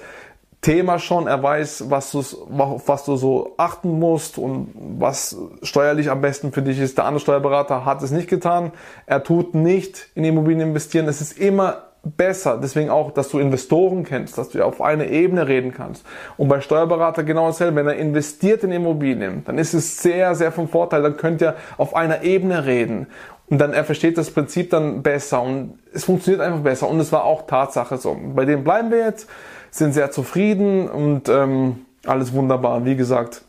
Thema 0.64 0.98
schon, 0.98 1.28
er 1.28 1.44
weiß, 1.44 1.90
was 1.90 2.12
du, 2.12 2.24
was 2.50 3.06
du 3.06 3.18
so 3.18 3.54
achten 3.58 4.00
musst 4.00 4.38
und 4.38 4.74
was 4.98 5.38
steuerlich 5.62 6.10
am 6.10 6.22
besten 6.22 6.54
für 6.54 6.62
dich 6.62 6.80
ist. 6.80 6.98
Der 6.98 7.06
andere 7.06 7.20
Steuerberater 7.20 7.86
hat 7.86 8.02
es 8.02 8.12
nicht 8.12 8.30
getan. 8.30 8.72
Er 9.06 9.24
tut 9.24 9.54
nicht 9.54 10.10
in 10.16 10.24
Immobilien 10.24 10.70
investieren. 10.70 11.08
Es 11.08 11.20
ist 11.20 11.38
immer 11.38 11.84
besser, 12.04 12.60
deswegen 12.62 12.90
auch, 12.90 13.12
dass 13.12 13.30
du 13.30 13.40
Investoren 13.40 14.04
kennst, 14.06 14.38
dass 14.38 14.50
du 14.50 14.64
auf 14.64 14.82
eine 14.82 15.10
Ebene 15.10 15.48
reden 15.48 15.74
kannst. 15.74 16.06
Und 16.38 16.48
bei 16.48 16.62
Steuerberater 16.62 17.24
genau 17.24 17.48
dasselbe. 17.48 17.76
Wenn 17.78 17.88
er 17.88 17.98
investiert 17.98 18.64
in 18.64 18.72
Immobilien, 18.72 19.44
dann 19.46 19.58
ist 19.58 19.74
es 19.74 20.02
sehr, 20.02 20.34
sehr 20.34 20.54
vom 20.54 20.70
Vorteil. 20.70 21.02
Dann 21.02 21.18
könnt 21.18 21.42
ihr 21.42 21.56
auf 21.78 21.94
einer 21.94 22.24
Ebene 22.24 22.66
reden. 22.66 23.08
Und 23.50 23.58
dann 23.60 23.74
er 23.74 23.84
versteht 23.84 24.18
das 24.18 24.32
Prinzip 24.32 24.70
dann 24.70 25.04
besser 25.04 25.42
und 25.42 25.78
es 25.94 26.06
funktioniert 26.06 26.42
einfach 26.42 26.62
besser. 26.62 26.90
Und 26.90 27.02
es 27.02 27.12
war 27.12 27.26
auch 27.26 27.46
Tatsache 27.48 27.98
so. 27.98 28.18
Bei 28.34 28.46
dem 28.46 28.64
bleiben 28.64 28.92
wir 28.92 29.00
jetzt 29.00 29.28
sind 29.74 29.94
sehr 29.94 30.12
zufrieden 30.12 30.88
und 30.88 31.30
ähm, 31.30 31.86
alles 32.06 32.32
wunderbar. 32.32 32.86
Wie 32.86 32.96
gesagt, 32.96 33.42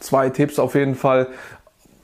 zwei 0.00 0.28
Tipps 0.28 0.58
auf 0.58 0.74
jeden 0.74 0.96
Fall. 0.96 1.28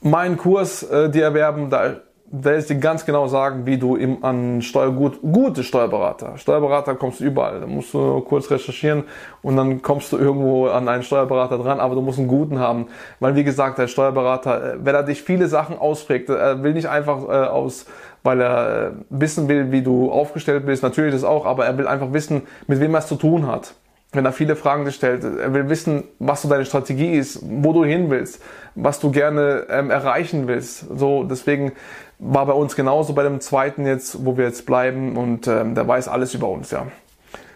Mein 0.01 0.37
Kurs, 0.37 0.83
äh, 0.83 1.09
die 1.09 1.19
erwerben, 1.19 1.69
da 1.69 1.97
werde 2.35 2.57
ich 2.57 2.65
dir 2.65 2.77
ganz 2.77 3.05
genau 3.05 3.27
sagen, 3.27 3.67
wie 3.67 3.77
du 3.77 3.95
im, 3.95 4.23
an 4.23 4.63
Steuergut, 4.63 5.21
gute 5.21 5.63
Steuerberater, 5.63 6.35
Steuerberater 6.37 6.95
kommst 6.95 7.19
du 7.19 7.25
überall, 7.25 7.59
da 7.59 7.67
musst 7.67 7.93
du 7.93 8.21
kurz 8.21 8.49
recherchieren 8.49 9.03
und 9.43 9.55
dann 9.55 9.83
kommst 9.83 10.11
du 10.11 10.17
irgendwo 10.17 10.65
an 10.65 10.89
einen 10.89 11.03
Steuerberater 11.03 11.59
dran, 11.59 11.79
aber 11.79 11.93
du 11.93 12.01
musst 12.01 12.17
einen 12.17 12.27
guten 12.27 12.57
haben, 12.57 12.87
weil 13.19 13.35
wie 13.35 13.43
gesagt, 13.43 13.77
der 13.77 13.87
Steuerberater, 13.87 14.73
äh, 14.73 14.77
wenn 14.81 14.95
er 14.95 15.03
dich 15.03 15.21
viele 15.21 15.47
Sachen 15.47 15.77
ausprägt, 15.77 16.29
er 16.29 16.63
will 16.63 16.73
nicht 16.73 16.89
einfach 16.89 17.23
äh, 17.29 17.47
aus 17.47 17.85
weil 18.23 18.39
er 18.39 18.87
äh, 18.87 18.91
wissen 19.09 19.49
will, 19.49 19.73
wie 19.73 19.81
du 19.81 20.09
aufgestellt 20.09 20.65
bist. 20.65 20.81
Natürlich 20.81 21.13
das 21.13 21.25
auch, 21.25 21.45
aber 21.45 21.65
er 21.65 21.77
will 21.77 21.87
einfach 21.87 22.13
wissen, 22.13 22.43
mit 22.67 22.79
wem 22.79 22.95
er 22.95 22.99
es 22.99 23.07
zu 23.07 23.15
tun 23.15 23.47
hat. 23.47 23.75
Wenn 24.13 24.25
er 24.25 24.31
viele 24.31 24.55
Fragen 24.55 24.89
stellt, 24.91 25.23
er 25.23 25.53
will 25.53 25.69
wissen, 25.69 26.03
was 26.19 26.43
so 26.43 26.49
deine 26.49 26.65
Strategie 26.65 27.13
ist, 27.13 27.39
wo 27.41 27.73
du 27.73 27.83
hin 27.83 28.09
willst, 28.09 28.41
was 28.75 28.99
du 28.99 29.11
gerne 29.11 29.65
ähm, 29.69 29.89
erreichen 29.89 30.47
willst. 30.47 30.85
So, 30.95 31.23
deswegen 31.23 31.73
war 32.19 32.45
bei 32.45 32.53
uns 32.53 32.75
genauso 32.75 33.13
bei 33.13 33.23
dem 33.23 33.41
zweiten 33.41 33.85
jetzt, 33.85 34.23
wo 34.23 34.37
wir 34.37 34.45
jetzt 34.45 34.65
bleiben 34.65 35.17
und 35.17 35.47
ähm, 35.47 35.73
der 35.75 35.87
weiß 35.87 36.07
alles 36.07 36.33
über 36.33 36.47
uns, 36.47 36.71
ja. 36.71 36.87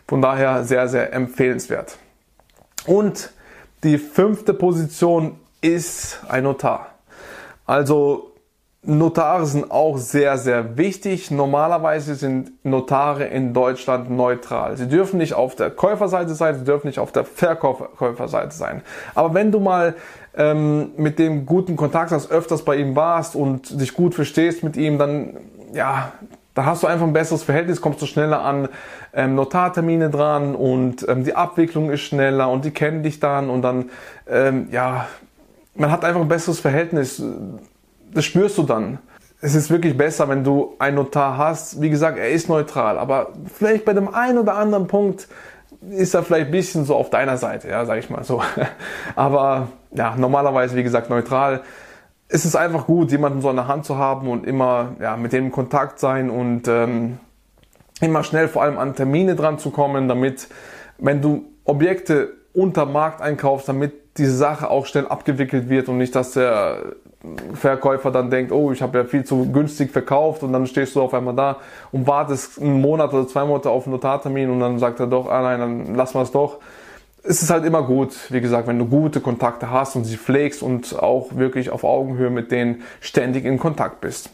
Von 0.08 0.22
daher 0.22 0.64
sehr, 0.64 0.88
sehr 0.88 1.14
empfehlenswert. 1.14 1.98
Und 2.86 3.32
die 3.84 3.98
fünfte 3.98 4.54
Position 4.54 5.38
ist 5.62 6.22
ein 6.28 6.44
Notar. 6.44 6.88
Also 7.66 8.32
Notare 8.88 9.46
sind 9.46 9.70
auch 9.70 9.98
sehr, 9.98 10.38
sehr 10.38 10.78
wichtig. 10.78 11.30
Normalerweise 11.30 12.16
sind 12.16 12.52
Notare 12.64 13.26
in 13.26 13.54
Deutschland 13.54 14.10
neutral. 14.10 14.78
Sie 14.78 14.88
dürfen 14.88 15.18
nicht 15.18 15.34
auf 15.34 15.56
der 15.56 15.72
Käuferseite 15.72 16.34
sein, 16.34 16.58
sie 16.58 16.64
dürfen 16.64 16.88
nicht 16.88 17.00
auf 17.00 17.12
der 17.12 17.26
Verkäuferseite 17.26 18.56
sein. 18.56 18.82
Aber 19.14 19.34
wenn 19.34 19.52
du 19.52 19.60
mal 19.60 19.96
ähm, 20.38 20.92
mit 20.96 21.20
dem 21.20 21.46
guten 21.46 21.76
Kontakt 21.76 22.12
hast, 22.12 22.32
öfters 22.32 22.64
bei 22.64 22.78
ihm 22.78 22.96
warst 22.96 23.36
und 23.36 23.82
dich 23.82 23.94
gut 23.94 24.16
verstehst 24.16 24.64
mit 24.64 24.78
ihm, 24.78 24.98
dann 24.98 25.36
ja, 25.74 26.14
da 26.54 26.64
hast 26.64 26.84
du 26.84 26.88
einfach 26.88 27.06
ein 27.06 27.14
besseres 27.14 27.44
Verhältnis, 27.44 27.82
kommst 27.82 28.02
du 28.02 28.06
schneller 28.06 28.42
an 28.42 28.70
ähm, 29.14 29.36
Notartermine 29.36 30.10
dran 30.10 30.56
und 30.56 31.06
ähm, 31.10 31.26
die 31.26 31.36
Abwicklung 31.36 31.92
ist 31.92 32.02
schneller 32.02 32.50
und 32.50 32.64
die 32.64 32.72
kennen 32.72 33.04
dich 33.04 33.20
dann 33.20 33.50
und 33.50 33.64
dann 33.64 33.90
ähm, 34.30 34.70
ja, 34.72 35.08
man 35.76 35.92
hat 35.92 36.06
einfach 36.06 36.22
ein 36.22 36.30
besseres 36.30 36.62
Verhältnis 36.62 37.22
das 38.14 38.26
spürst 38.26 38.58
du 38.58 38.64
dann. 38.64 39.00
Es 39.40 39.54
ist 39.54 39.70
wirklich 39.70 39.96
besser, 39.96 40.28
wenn 40.30 40.44
du 40.44 40.76
einen 40.80 40.96
Notar 40.96 41.38
hast. 41.38 41.82
Wie 41.82 41.90
gesagt, 41.90 42.18
er 42.18 42.30
ist 42.30 42.50
neutral, 42.50 42.98
aber 42.98 43.34
vielleicht 43.54 43.86
bei 43.86 43.94
dem 43.94 44.14
einen 44.14 44.40
oder 44.40 44.56
anderen 44.56 44.88
Punkt 44.88 45.28
ist 45.90 46.14
er 46.14 46.24
vielleicht 46.24 46.48
ein 46.48 46.52
bisschen 46.52 46.86
so 46.86 46.96
auf 46.96 47.10
deiner 47.10 47.38
Seite, 47.38 47.70
ja, 47.70 47.86
sag 47.86 48.00
ich 48.00 48.10
mal 48.10 48.24
so. 48.24 48.42
Aber 49.16 49.68
ja, 49.92 50.16
normalerweise, 50.18 50.76
wie 50.76 50.84
gesagt, 50.84 51.10
neutral. 51.10 51.62
Es 52.28 52.46
ist 52.46 52.56
einfach 52.56 52.88
gut, 52.88 53.12
jemanden 53.12 53.42
so 53.42 53.50
an 53.50 53.56
der 53.56 53.68
Hand 53.68 53.86
zu 53.86 53.98
haben 53.98 54.28
und 54.28 54.46
immer 54.46 54.96
ja, 55.00 55.16
mit 55.16 55.34
dem 55.34 55.46
in 55.46 55.52
Kontakt 55.52 56.00
sein 56.00 56.30
und 56.30 56.68
ähm, 56.68 57.20
immer 58.02 58.24
schnell 58.24 58.48
vor 58.48 58.64
allem 58.64 58.78
an 58.78 58.96
Termine 58.96 59.36
dran 59.36 59.60
zu 59.60 59.72
kommen, 59.72 60.08
damit, 60.08 60.48
wenn 60.98 61.22
du 61.22 61.46
Objekte 61.64 62.34
unter 62.58 62.88
Markt 62.88 63.22
einkaufst, 63.22 63.70
damit 63.70 64.18
diese 64.18 64.36
Sache 64.36 64.70
auch 64.72 64.88
schnell 64.88 65.08
abgewickelt 65.08 65.70
wird 65.70 65.90
und 65.90 66.00
nicht, 66.00 66.16
dass 66.16 66.32
der 66.32 66.96
Verkäufer 67.54 68.10
dann 68.10 68.32
denkt, 68.32 68.52
oh, 68.52 68.72
ich 68.72 68.82
habe 68.82 68.98
ja 68.98 69.04
viel 69.06 69.24
zu 69.24 69.52
günstig 69.52 69.92
verkauft 69.92 70.42
und 70.42 70.54
dann 70.54 70.66
stehst 70.66 70.96
du 70.96 71.02
auf 71.02 71.14
einmal 71.14 71.36
da 71.36 71.58
und 71.92 72.08
wartest 72.08 72.60
einen 72.60 72.82
Monat 72.82 73.14
oder 73.14 73.28
zwei 73.28 73.46
Monate 73.46 73.70
auf 73.70 73.86
einen 73.86 73.94
Notartermin 73.94 74.50
und 74.50 74.60
dann 74.60 74.80
sagt 74.80 75.00
er 75.00 75.06
doch, 75.06 75.30
ah 75.30 75.42
nein, 75.44 75.60
dann 75.60 75.96
lassen 75.96 76.16
wir 76.16 76.24
es 76.24 76.32
doch. 76.32 76.58
Es 77.24 77.44
ist 77.44 77.52
halt 77.52 77.64
immer 77.64 77.84
gut, 77.84 78.16
wie 78.32 78.42
gesagt, 78.42 78.68
wenn 78.68 78.80
du 78.80 78.86
gute 78.86 79.22
Kontakte 79.22 79.70
hast 79.70 79.96
und 79.96 80.06
sie 80.06 80.18
pflegst 80.18 80.64
und 80.64 80.98
auch 80.98 81.36
wirklich 81.36 81.70
auf 81.70 81.84
Augenhöhe 81.84 82.32
mit 82.32 82.52
denen 82.52 82.82
ständig 83.02 83.46
in 83.46 83.60
Kontakt 83.60 84.02
bist. 84.02 84.32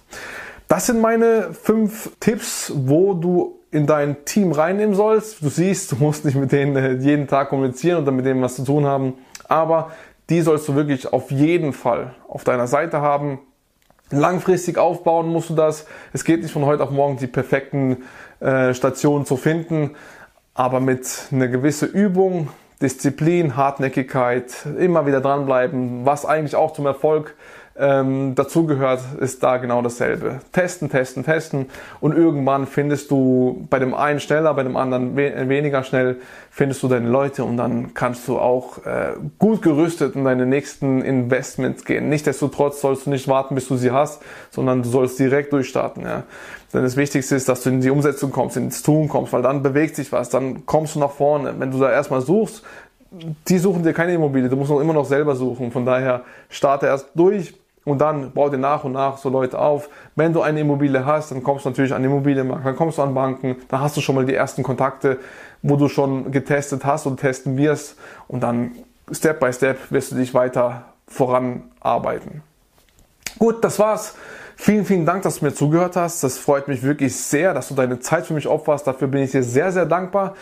Das 0.69 0.85
sind 0.85 1.01
meine 1.01 1.53
fünf 1.53 2.11
Tipps, 2.21 2.71
wo 2.73 3.13
du 3.13 3.59
in 3.73 3.87
dein 3.87 4.23
Team 4.25 4.51
reinnehmen 4.51 4.95
sollst. 4.95 5.41
Du 5.41 5.49
siehst, 5.49 5.91
du 5.91 5.95
musst 5.95 6.25
nicht 6.25 6.35
mit 6.35 6.51
denen 6.51 7.01
jeden 7.01 7.27
Tag 7.27 7.49
kommunizieren 7.49 8.03
oder 8.03 8.11
mit 8.11 8.25
denen 8.25 8.41
was 8.41 8.55
zu 8.55 8.63
tun 8.63 8.85
haben, 8.85 9.15
aber 9.49 9.91
die 10.29 10.41
sollst 10.41 10.67
du 10.67 10.75
wirklich 10.75 11.11
auf 11.11 11.31
jeden 11.31 11.73
Fall 11.73 12.13
auf 12.27 12.43
deiner 12.43 12.67
Seite 12.67 13.01
haben. 13.01 13.39
Langfristig 14.11 14.77
aufbauen 14.77 15.27
musst 15.27 15.49
du 15.49 15.55
das. 15.55 15.87
Es 16.13 16.23
geht 16.23 16.43
nicht 16.43 16.51
von 16.51 16.65
heute 16.65 16.83
auf 16.83 16.91
morgen 16.91 17.17
die 17.17 17.27
perfekten 17.27 18.03
äh, 18.39 18.73
Stationen 18.73 19.25
zu 19.25 19.37
finden, 19.37 19.95
aber 20.53 20.79
mit 20.79 21.07
einer 21.31 21.47
gewissen 21.47 21.89
Übung, 21.89 22.49
Disziplin, 22.81 23.57
Hartnäckigkeit, 23.57 24.53
immer 24.77 25.07
wieder 25.07 25.19
dranbleiben, 25.19 26.05
was 26.05 26.25
eigentlich 26.25 26.55
auch 26.55 26.73
zum 26.73 26.85
Erfolg 26.85 27.35
ähm, 27.75 28.35
dazugehört, 28.35 29.01
ist 29.19 29.41
da 29.41 29.57
genau 29.57 29.81
dasselbe. 29.81 30.41
Testen, 30.51 30.89
testen, 30.89 31.23
testen 31.23 31.65
und 31.99 32.15
irgendwann 32.15 32.67
findest 32.67 33.09
du 33.09 33.65
bei 33.69 33.79
dem 33.79 33.93
einen 33.95 34.19
schneller, 34.19 34.53
bei 34.53 34.63
dem 34.63 34.77
anderen 34.77 35.15
we 35.15 35.49
weniger 35.49 35.83
schnell, 35.83 36.17
findest 36.51 36.83
du 36.83 36.87
deine 36.87 37.09
Leute 37.09 37.43
und 37.43 37.57
dann 37.57 37.95
kannst 37.95 38.27
du 38.27 38.37
auch 38.37 38.85
äh, 38.85 39.13
gut 39.39 39.63
gerüstet 39.63 40.15
in 40.15 40.23
deine 40.23 40.45
nächsten 40.45 41.01
Investments 41.01 41.83
gehen. 41.83 42.09
Nichtsdestotrotz 42.09 42.79
sollst 42.79 43.07
du 43.07 43.09
nicht 43.09 43.27
warten, 43.27 43.55
bis 43.55 43.67
du 43.67 43.75
sie 43.75 43.91
hast, 43.91 44.21
sondern 44.51 44.83
du 44.83 44.89
sollst 44.89 45.17
direkt 45.17 45.51
durchstarten. 45.51 46.03
Ja. 46.03 46.23
Denn 46.73 46.83
das 46.83 46.95
Wichtigste 46.95 47.35
ist, 47.35 47.49
dass 47.49 47.63
du 47.63 47.69
in 47.69 47.81
die 47.81 47.89
Umsetzung 47.89 48.31
kommst, 48.31 48.57
ins 48.57 48.83
Tun 48.83 49.09
kommst, 49.09 49.33
weil 49.33 49.41
dann 49.41 49.63
bewegt 49.63 49.95
sich 49.95 50.11
was, 50.11 50.29
dann 50.29 50.65
kommst 50.67 50.95
du 50.95 50.99
nach 50.99 51.11
vorne. 51.11 51.55
Wenn 51.57 51.71
du 51.71 51.79
da 51.79 51.91
erstmal 51.91 52.21
suchst, 52.21 52.63
die 53.47 53.57
suchen 53.57 53.83
dir 53.83 53.93
keine 53.93 54.13
Immobilie, 54.13 54.49
du 54.49 54.55
musst 54.55 54.71
noch 54.71 54.79
immer 54.79 54.93
noch 54.93 55.05
selber 55.05 55.35
suchen. 55.35 55.71
Von 55.71 55.85
daher 55.85 56.23
starte 56.49 56.87
erst 56.87 57.09
durch 57.15 57.53
und 57.85 57.99
dann 57.99 58.31
bau 58.31 58.49
dir 58.49 58.57
nach 58.57 58.83
und 58.83 58.93
nach 58.93 59.17
so 59.17 59.29
Leute 59.29 59.59
auf. 59.59 59.89
Wenn 60.15 60.33
du 60.33 60.41
eine 60.41 60.61
Immobilie 60.61 61.05
hast, 61.05 61.31
dann 61.31 61.43
kommst 61.43 61.65
du 61.65 61.69
natürlich 61.69 61.93
an 61.93 62.03
Immobilienmarkt, 62.03 62.65
dann 62.65 62.75
kommst 62.75 62.97
du 62.97 63.01
an 63.01 63.13
Banken, 63.13 63.57
dann 63.67 63.81
hast 63.81 63.97
du 63.97 64.01
schon 64.01 64.15
mal 64.15 64.25
die 64.25 64.35
ersten 64.35 64.63
Kontakte, 64.63 65.19
wo 65.61 65.75
du 65.75 65.87
schon 65.87 66.31
getestet 66.31 66.85
hast 66.85 67.05
und 67.05 67.19
testen 67.19 67.57
wirst 67.57 67.97
und 68.27 68.41
dann 68.41 68.71
Step 69.11 69.39
by 69.39 69.51
Step 69.51 69.91
wirst 69.91 70.11
du 70.11 70.15
dich 70.15 70.33
weiter 70.33 70.85
voranarbeiten. 71.07 72.41
Gut, 73.37 73.63
das 73.63 73.79
war's. 73.79 74.15
Vielen, 74.55 74.85
vielen 74.85 75.05
Dank, 75.05 75.23
dass 75.23 75.39
du 75.39 75.45
mir 75.45 75.53
zugehört 75.53 75.95
hast. 75.95 76.23
Das 76.23 76.37
freut 76.37 76.67
mich 76.67 76.83
wirklich 76.83 77.15
sehr, 77.15 77.53
dass 77.53 77.67
du 77.67 77.75
deine 77.75 77.99
Zeit 77.99 78.27
für 78.27 78.33
mich 78.33 78.47
opferst. 78.47 78.87
Dafür 78.87 79.07
bin 79.07 79.23
ich 79.23 79.31
dir 79.31 79.43
sehr, 79.43 79.71
sehr 79.71 79.85
dankbar. 79.85 80.35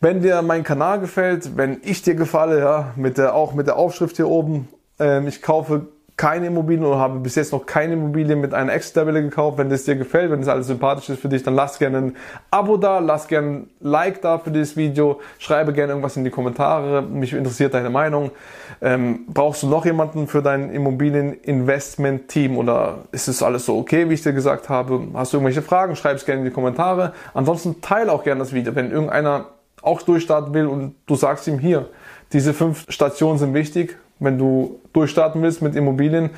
Wenn 0.00 0.20
dir 0.20 0.42
mein 0.42 0.62
Kanal 0.62 1.00
gefällt, 1.00 1.56
wenn 1.56 1.80
ich 1.82 2.02
dir 2.02 2.14
gefalle, 2.14 2.60
ja, 2.60 2.92
mit 2.96 3.16
der, 3.16 3.34
auch 3.34 3.54
mit 3.54 3.66
der 3.66 3.76
Aufschrift 3.76 4.16
hier 4.16 4.28
oben, 4.28 4.68
ähm, 4.98 5.26
ich 5.26 5.40
kaufe 5.40 5.88
keine 6.16 6.46
Immobilien 6.46 6.86
oder 6.86 6.98
habe 6.98 7.18
bis 7.18 7.34
jetzt 7.34 7.52
noch 7.52 7.66
keine 7.66 7.92
Immobilien 7.92 8.40
mit 8.40 8.54
einer 8.54 8.72
Exit-Tabelle 8.72 9.22
gekauft. 9.22 9.58
Wenn 9.58 9.68
das 9.68 9.84
dir 9.84 9.96
gefällt, 9.96 10.30
wenn 10.30 10.40
das 10.40 10.48
alles 10.48 10.66
sympathisch 10.66 11.10
ist 11.10 11.20
für 11.20 11.28
dich, 11.28 11.42
dann 11.42 11.54
lass 11.54 11.78
gerne 11.78 11.98
ein 11.98 12.16
Abo 12.50 12.78
da, 12.78 13.00
lass 13.00 13.28
gerne 13.28 13.48
ein 13.48 13.70
Like 13.80 14.22
da 14.22 14.38
für 14.38 14.50
dieses 14.50 14.78
Video, 14.78 15.20
schreibe 15.38 15.74
gerne 15.74 15.92
irgendwas 15.92 16.16
in 16.16 16.24
die 16.24 16.30
Kommentare. 16.30 17.02
Mich 17.02 17.34
interessiert 17.34 17.74
deine 17.74 17.90
Meinung. 17.90 18.30
Ähm, 18.80 19.26
brauchst 19.28 19.62
du 19.62 19.68
noch 19.68 19.84
jemanden 19.84 20.26
für 20.26 20.40
dein 20.40 20.70
Immobilieninvestment-Team 20.70 22.56
oder 22.56 23.00
ist 23.12 23.28
es 23.28 23.42
alles 23.42 23.66
so 23.66 23.76
okay, 23.76 24.08
wie 24.08 24.14
ich 24.14 24.22
dir 24.22 24.32
gesagt 24.32 24.70
habe? 24.70 25.08
Hast 25.12 25.34
du 25.34 25.36
irgendwelche 25.36 25.62
Fragen? 25.62 25.96
Schreib 25.96 26.16
es 26.16 26.24
gerne 26.24 26.40
in 26.40 26.46
die 26.46 26.52
Kommentare. 26.52 27.12
Ansonsten 27.34 27.82
teile 27.82 28.10
auch 28.10 28.24
gerne 28.24 28.38
das 28.38 28.54
Video, 28.54 28.74
wenn 28.74 28.90
irgendeiner 28.90 29.48
auch 29.82 30.00
durchstarten 30.00 30.54
will 30.54 30.66
und 30.66 30.94
du 31.06 31.14
sagst 31.14 31.46
ihm 31.46 31.58
hier, 31.58 31.90
diese 32.32 32.54
fünf 32.54 32.86
Stationen 32.88 33.38
sind 33.38 33.54
wichtig, 33.54 33.98
wenn 34.18 34.38
du 34.38 34.80
durchstarten 34.92 35.42
willst 35.42 35.62
mit 35.62 35.76
Immobilien, 35.76 36.30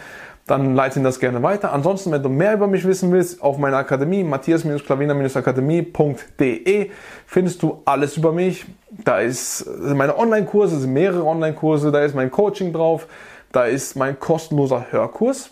dann 0.49 0.75
leite 0.75 0.99
ihn 0.99 1.05
das 1.05 1.21
gerne 1.21 1.43
weiter. 1.43 1.73
Ansonsten, 1.73 2.11
wenn 2.11 2.23
du 2.23 2.31
mehr 2.31 2.55
über 2.55 2.67
mich 2.67 2.87
wissen 2.87 3.13
willst, 3.13 3.43
auf 3.43 3.59
meiner 3.59 3.77
Akademie, 3.77 4.25
matthias-klavina-akademie.de, 4.25 6.91
findest 7.27 7.63
du 7.63 7.83
alles 7.85 8.17
über 8.17 8.33
mich. 8.33 8.65
Da 9.05 9.21
ist 9.21 9.67
meine 9.83 10.17
Online-Kurse, 10.17 10.79
sind 10.79 10.95
mehrere 10.95 11.25
Online-Kurse, 11.25 11.93
da 11.93 12.03
ist 12.03 12.15
mein 12.15 12.31
Coaching 12.31 12.73
drauf, 12.73 13.07
da 13.53 13.67
ist 13.67 13.95
mein 13.97 14.19
kostenloser 14.19 14.87
Hörkurs. 14.91 15.51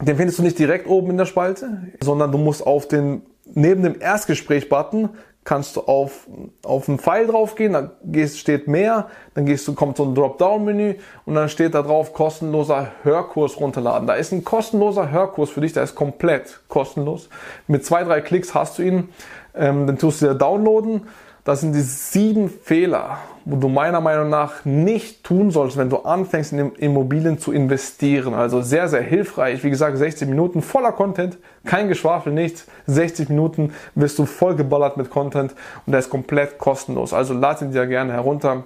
Den 0.00 0.16
findest 0.16 0.38
du 0.38 0.44
nicht 0.44 0.56
direkt 0.58 0.88
oben 0.88 1.10
in 1.10 1.16
der 1.16 1.26
Spalte, 1.26 1.82
sondern 2.00 2.32
du 2.32 2.38
musst 2.38 2.66
auf 2.66 2.88
den, 2.88 3.22
neben 3.54 3.82
dem 3.82 4.00
Erstgespräch-Button 4.00 5.10
kannst 5.44 5.76
du 5.76 5.80
auf, 5.82 6.28
auf 6.64 6.88
einen 6.88 6.98
Pfeil 6.98 7.26
draufgehen, 7.26 7.72
dann 7.72 7.90
gehst, 8.04 8.38
steht 8.38 8.68
mehr, 8.68 9.08
dann 9.34 9.44
gehst 9.44 9.66
du, 9.66 9.74
kommt 9.74 9.96
so 9.96 10.04
ein 10.04 10.14
Dropdown-Menü 10.14 10.94
und 11.24 11.34
dann 11.34 11.48
steht 11.48 11.74
da 11.74 11.82
drauf 11.82 12.12
kostenloser 12.12 12.92
Hörkurs 13.02 13.58
runterladen. 13.58 14.06
Da 14.06 14.14
ist 14.14 14.32
ein 14.32 14.44
kostenloser 14.44 15.10
Hörkurs 15.10 15.50
für 15.50 15.60
dich, 15.60 15.72
der 15.72 15.82
ist 15.82 15.94
komplett 15.94 16.60
kostenlos. 16.68 17.28
Mit 17.66 17.84
zwei, 17.84 18.04
drei 18.04 18.20
Klicks 18.20 18.54
hast 18.54 18.78
du 18.78 18.82
ihn, 18.82 19.08
ähm, 19.54 19.86
dann 19.86 19.98
tust 19.98 20.22
du 20.22 20.26
dir 20.26 20.34
downloaden 20.34 21.02
das 21.44 21.60
sind 21.60 21.72
die 21.72 21.80
sieben 21.80 22.48
Fehler, 22.48 23.18
wo 23.44 23.56
du 23.56 23.68
meiner 23.68 24.00
Meinung 24.00 24.30
nach 24.30 24.64
nicht 24.64 25.24
tun 25.24 25.50
sollst, 25.50 25.76
wenn 25.76 25.90
du 25.90 25.98
anfängst 25.98 26.52
in 26.52 26.72
Immobilien 26.76 27.38
zu 27.38 27.50
investieren. 27.50 28.32
Also 28.32 28.62
sehr, 28.62 28.88
sehr 28.88 29.02
hilfreich. 29.02 29.64
Wie 29.64 29.70
gesagt, 29.70 29.98
60 29.98 30.28
Minuten 30.28 30.62
voller 30.62 30.92
Content, 30.92 31.38
kein 31.64 31.88
Geschwafel, 31.88 32.32
nichts. 32.32 32.66
60 32.86 33.28
Minuten 33.28 33.72
wirst 33.96 34.20
du 34.20 34.26
voll 34.26 34.54
geballert 34.54 34.96
mit 34.96 35.10
Content 35.10 35.54
und 35.84 35.90
der 35.90 35.98
ist 35.98 36.10
komplett 36.10 36.58
kostenlos. 36.58 37.12
Also 37.12 37.34
lad 37.34 37.60
ihn 37.60 37.72
dir 37.72 37.86
gerne 37.86 38.12
herunter 38.12 38.62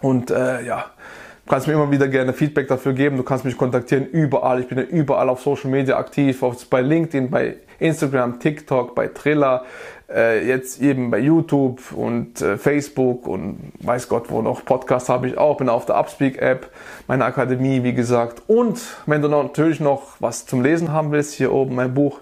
und 0.00 0.30
äh, 0.30 0.64
ja, 0.64 0.86
Du 1.44 1.54
kannst 1.54 1.66
mir 1.66 1.72
immer 1.72 1.90
wieder 1.90 2.06
gerne 2.06 2.32
Feedback 2.32 2.68
dafür 2.68 2.92
geben. 2.92 3.16
Du 3.16 3.24
kannst 3.24 3.44
mich 3.44 3.58
kontaktieren 3.58 4.06
überall. 4.06 4.60
Ich 4.60 4.68
bin 4.68 4.78
ja 4.78 4.84
überall 4.84 5.28
auf 5.28 5.40
Social 5.40 5.68
Media 5.68 5.98
aktiv, 5.98 6.44
bei 6.70 6.80
LinkedIn, 6.80 7.28
bei 7.28 7.56
Instagram, 7.80 8.38
TikTok, 8.38 8.94
bei 8.94 9.08
Triller, 9.08 9.64
äh, 10.12 10.46
jetzt 10.46 10.80
eben 10.80 11.10
bei 11.10 11.18
YouTube 11.18 11.92
und 11.92 12.40
äh, 12.42 12.56
Facebook 12.56 13.26
und 13.26 13.72
weiß 13.80 14.08
Gott 14.08 14.30
wo 14.30 14.42
noch. 14.42 14.64
Podcast 14.64 15.08
habe 15.08 15.28
ich 15.28 15.38
auch, 15.38 15.56
bin 15.56 15.68
auf 15.68 15.86
der 15.86 15.98
Upspeak 15.98 16.40
App, 16.40 16.70
meine 17.06 17.24
Akademie, 17.24 17.82
wie 17.82 17.94
gesagt. 17.94 18.42
Und 18.46 18.80
wenn 19.06 19.22
du 19.22 19.28
natürlich 19.28 19.80
noch 19.80 20.16
was 20.18 20.46
zum 20.46 20.62
Lesen 20.62 20.92
haben 20.92 21.12
willst, 21.12 21.34
hier 21.34 21.52
oben 21.52 21.74
mein 21.74 21.94
Buch 21.94 22.20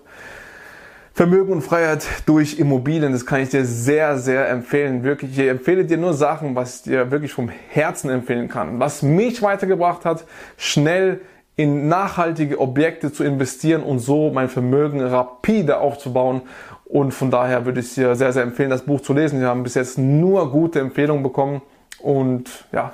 Vermögen 1.14 1.50
und 1.52 1.62
Freiheit 1.62 2.06
durch 2.26 2.60
Immobilien, 2.60 3.10
das 3.10 3.26
kann 3.26 3.40
ich 3.40 3.48
dir 3.48 3.64
sehr, 3.64 4.18
sehr 4.18 4.48
empfehlen. 4.48 5.02
Wirklich, 5.02 5.36
ich 5.36 5.48
empfehle 5.48 5.84
dir 5.84 5.96
nur 5.96 6.14
Sachen, 6.14 6.54
was 6.54 6.76
ich 6.76 6.82
dir 6.82 7.10
wirklich 7.10 7.32
vom 7.32 7.48
Herzen 7.48 8.08
empfehlen 8.08 8.48
kann. 8.48 8.78
Was 8.78 9.02
mich 9.02 9.42
weitergebracht 9.42 10.04
hat, 10.04 10.24
schnell 10.56 11.20
in 11.58 11.88
nachhaltige 11.88 12.60
Objekte 12.60 13.12
zu 13.12 13.24
investieren 13.24 13.82
und 13.82 13.98
so 13.98 14.30
mein 14.30 14.48
Vermögen 14.48 15.00
rapide 15.00 15.80
aufzubauen. 15.80 16.42
Und 16.88 17.12
von 17.12 17.30
daher 17.30 17.66
würde 17.66 17.80
ich 17.80 17.94
dir 17.94 18.14
sehr, 18.14 18.32
sehr 18.32 18.42
empfehlen, 18.42 18.70
das 18.70 18.82
Buch 18.82 19.02
zu 19.02 19.12
lesen. 19.12 19.40
Wir 19.40 19.48
haben 19.48 19.62
bis 19.62 19.74
jetzt 19.74 19.98
nur 19.98 20.50
gute 20.50 20.80
Empfehlungen 20.80 21.22
bekommen. 21.22 21.60
Und 22.00 22.64
ja, 22.72 22.92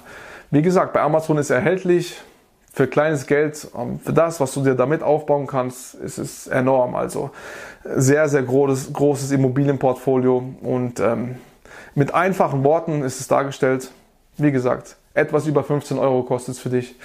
wie 0.51 0.63
gesagt, 0.63 0.93
bei 0.93 1.01
Amazon 1.01 1.39
ist 1.39 1.51
erhältlich 1.51 2.21
für 2.73 2.89
kleines 2.89 3.27
Geld, 3.27 3.69
ähm, 3.79 4.01
für 4.01 4.13
das, 4.13 4.41
was 4.41 4.53
du 4.53 4.63
dir 4.63 4.75
damit 4.75 5.03
aufbauen 5.03 5.47
kannst, 5.47 5.95
ist 5.95 6.19
es 6.19 6.49
enorm. 6.49 6.97
Also 6.97 7.31
sehr, 7.85 8.29
sehr 8.29 8.43
großes, 8.43 8.93
großes 8.93 9.31
Immobilienportfolio 9.31 10.43
und 10.61 10.99
ähm, 10.99 11.37
mit 11.95 12.13
einfachen 12.13 12.65
Worten 12.65 13.03
ist 13.03 13.21
es 13.21 13.29
dargestellt. 13.29 13.93
Wie 14.37 14.51
gesagt, 14.51 14.97
etwas 15.15 15.47
über 15.47 15.63
15 15.63 15.99
Euro 15.99 16.25
kostet 16.25 16.57
es 16.57 16.61
für 16.61 16.71
dich. 16.71 16.97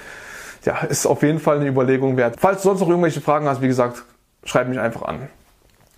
Ja, 0.65 0.79
ist 0.79 1.05
auf 1.05 1.21
jeden 1.21 1.39
Fall 1.39 1.57
eine 1.57 1.67
Überlegung 1.67 2.17
wert. 2.17 2.37
Falls 2.39 2.63
du 2.63 2.69
sonst 2.69 2.81
noch 2.81 2.89
irgendwelche 2.89 3.21
Fragen 3.21 3.47
hast, 3.47 3.61
wie 3.61 3.67
gesagt, 3.67 4.03
schreib 4.43 4.67
mich 4.67 4.79
einfach 4.79 5.03
an. 5.03 5.29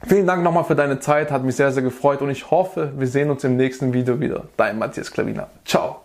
Vielen 0.08 0.26
Dank 0.26 0.44
nochmal 0.44 0.64
für 0.64 0.76
deine 0.76 1.00
Zeit, 1.00 1.32
hat 1.32 1.44
mich 1.44 1.56
sehr, 1.56 1.72
sehr 1.72 1.84
gefreut 1.84 2.22
und 2.22 2.30
ich 2.30 2.50
hoffe, 2.50 2.92
wir 2.98 3.08
sehen 3.08 3.30
uns 3.30 3.44
im 3.44 3.56
nächsten 3.56 3.94
Video 3.94 4.20
wieder. 4.20 4.46
Dein 4.58 4.80
Matthias 4.80 5.12
Klavina. 5.12 5.48
Ciao. 5.64 6.01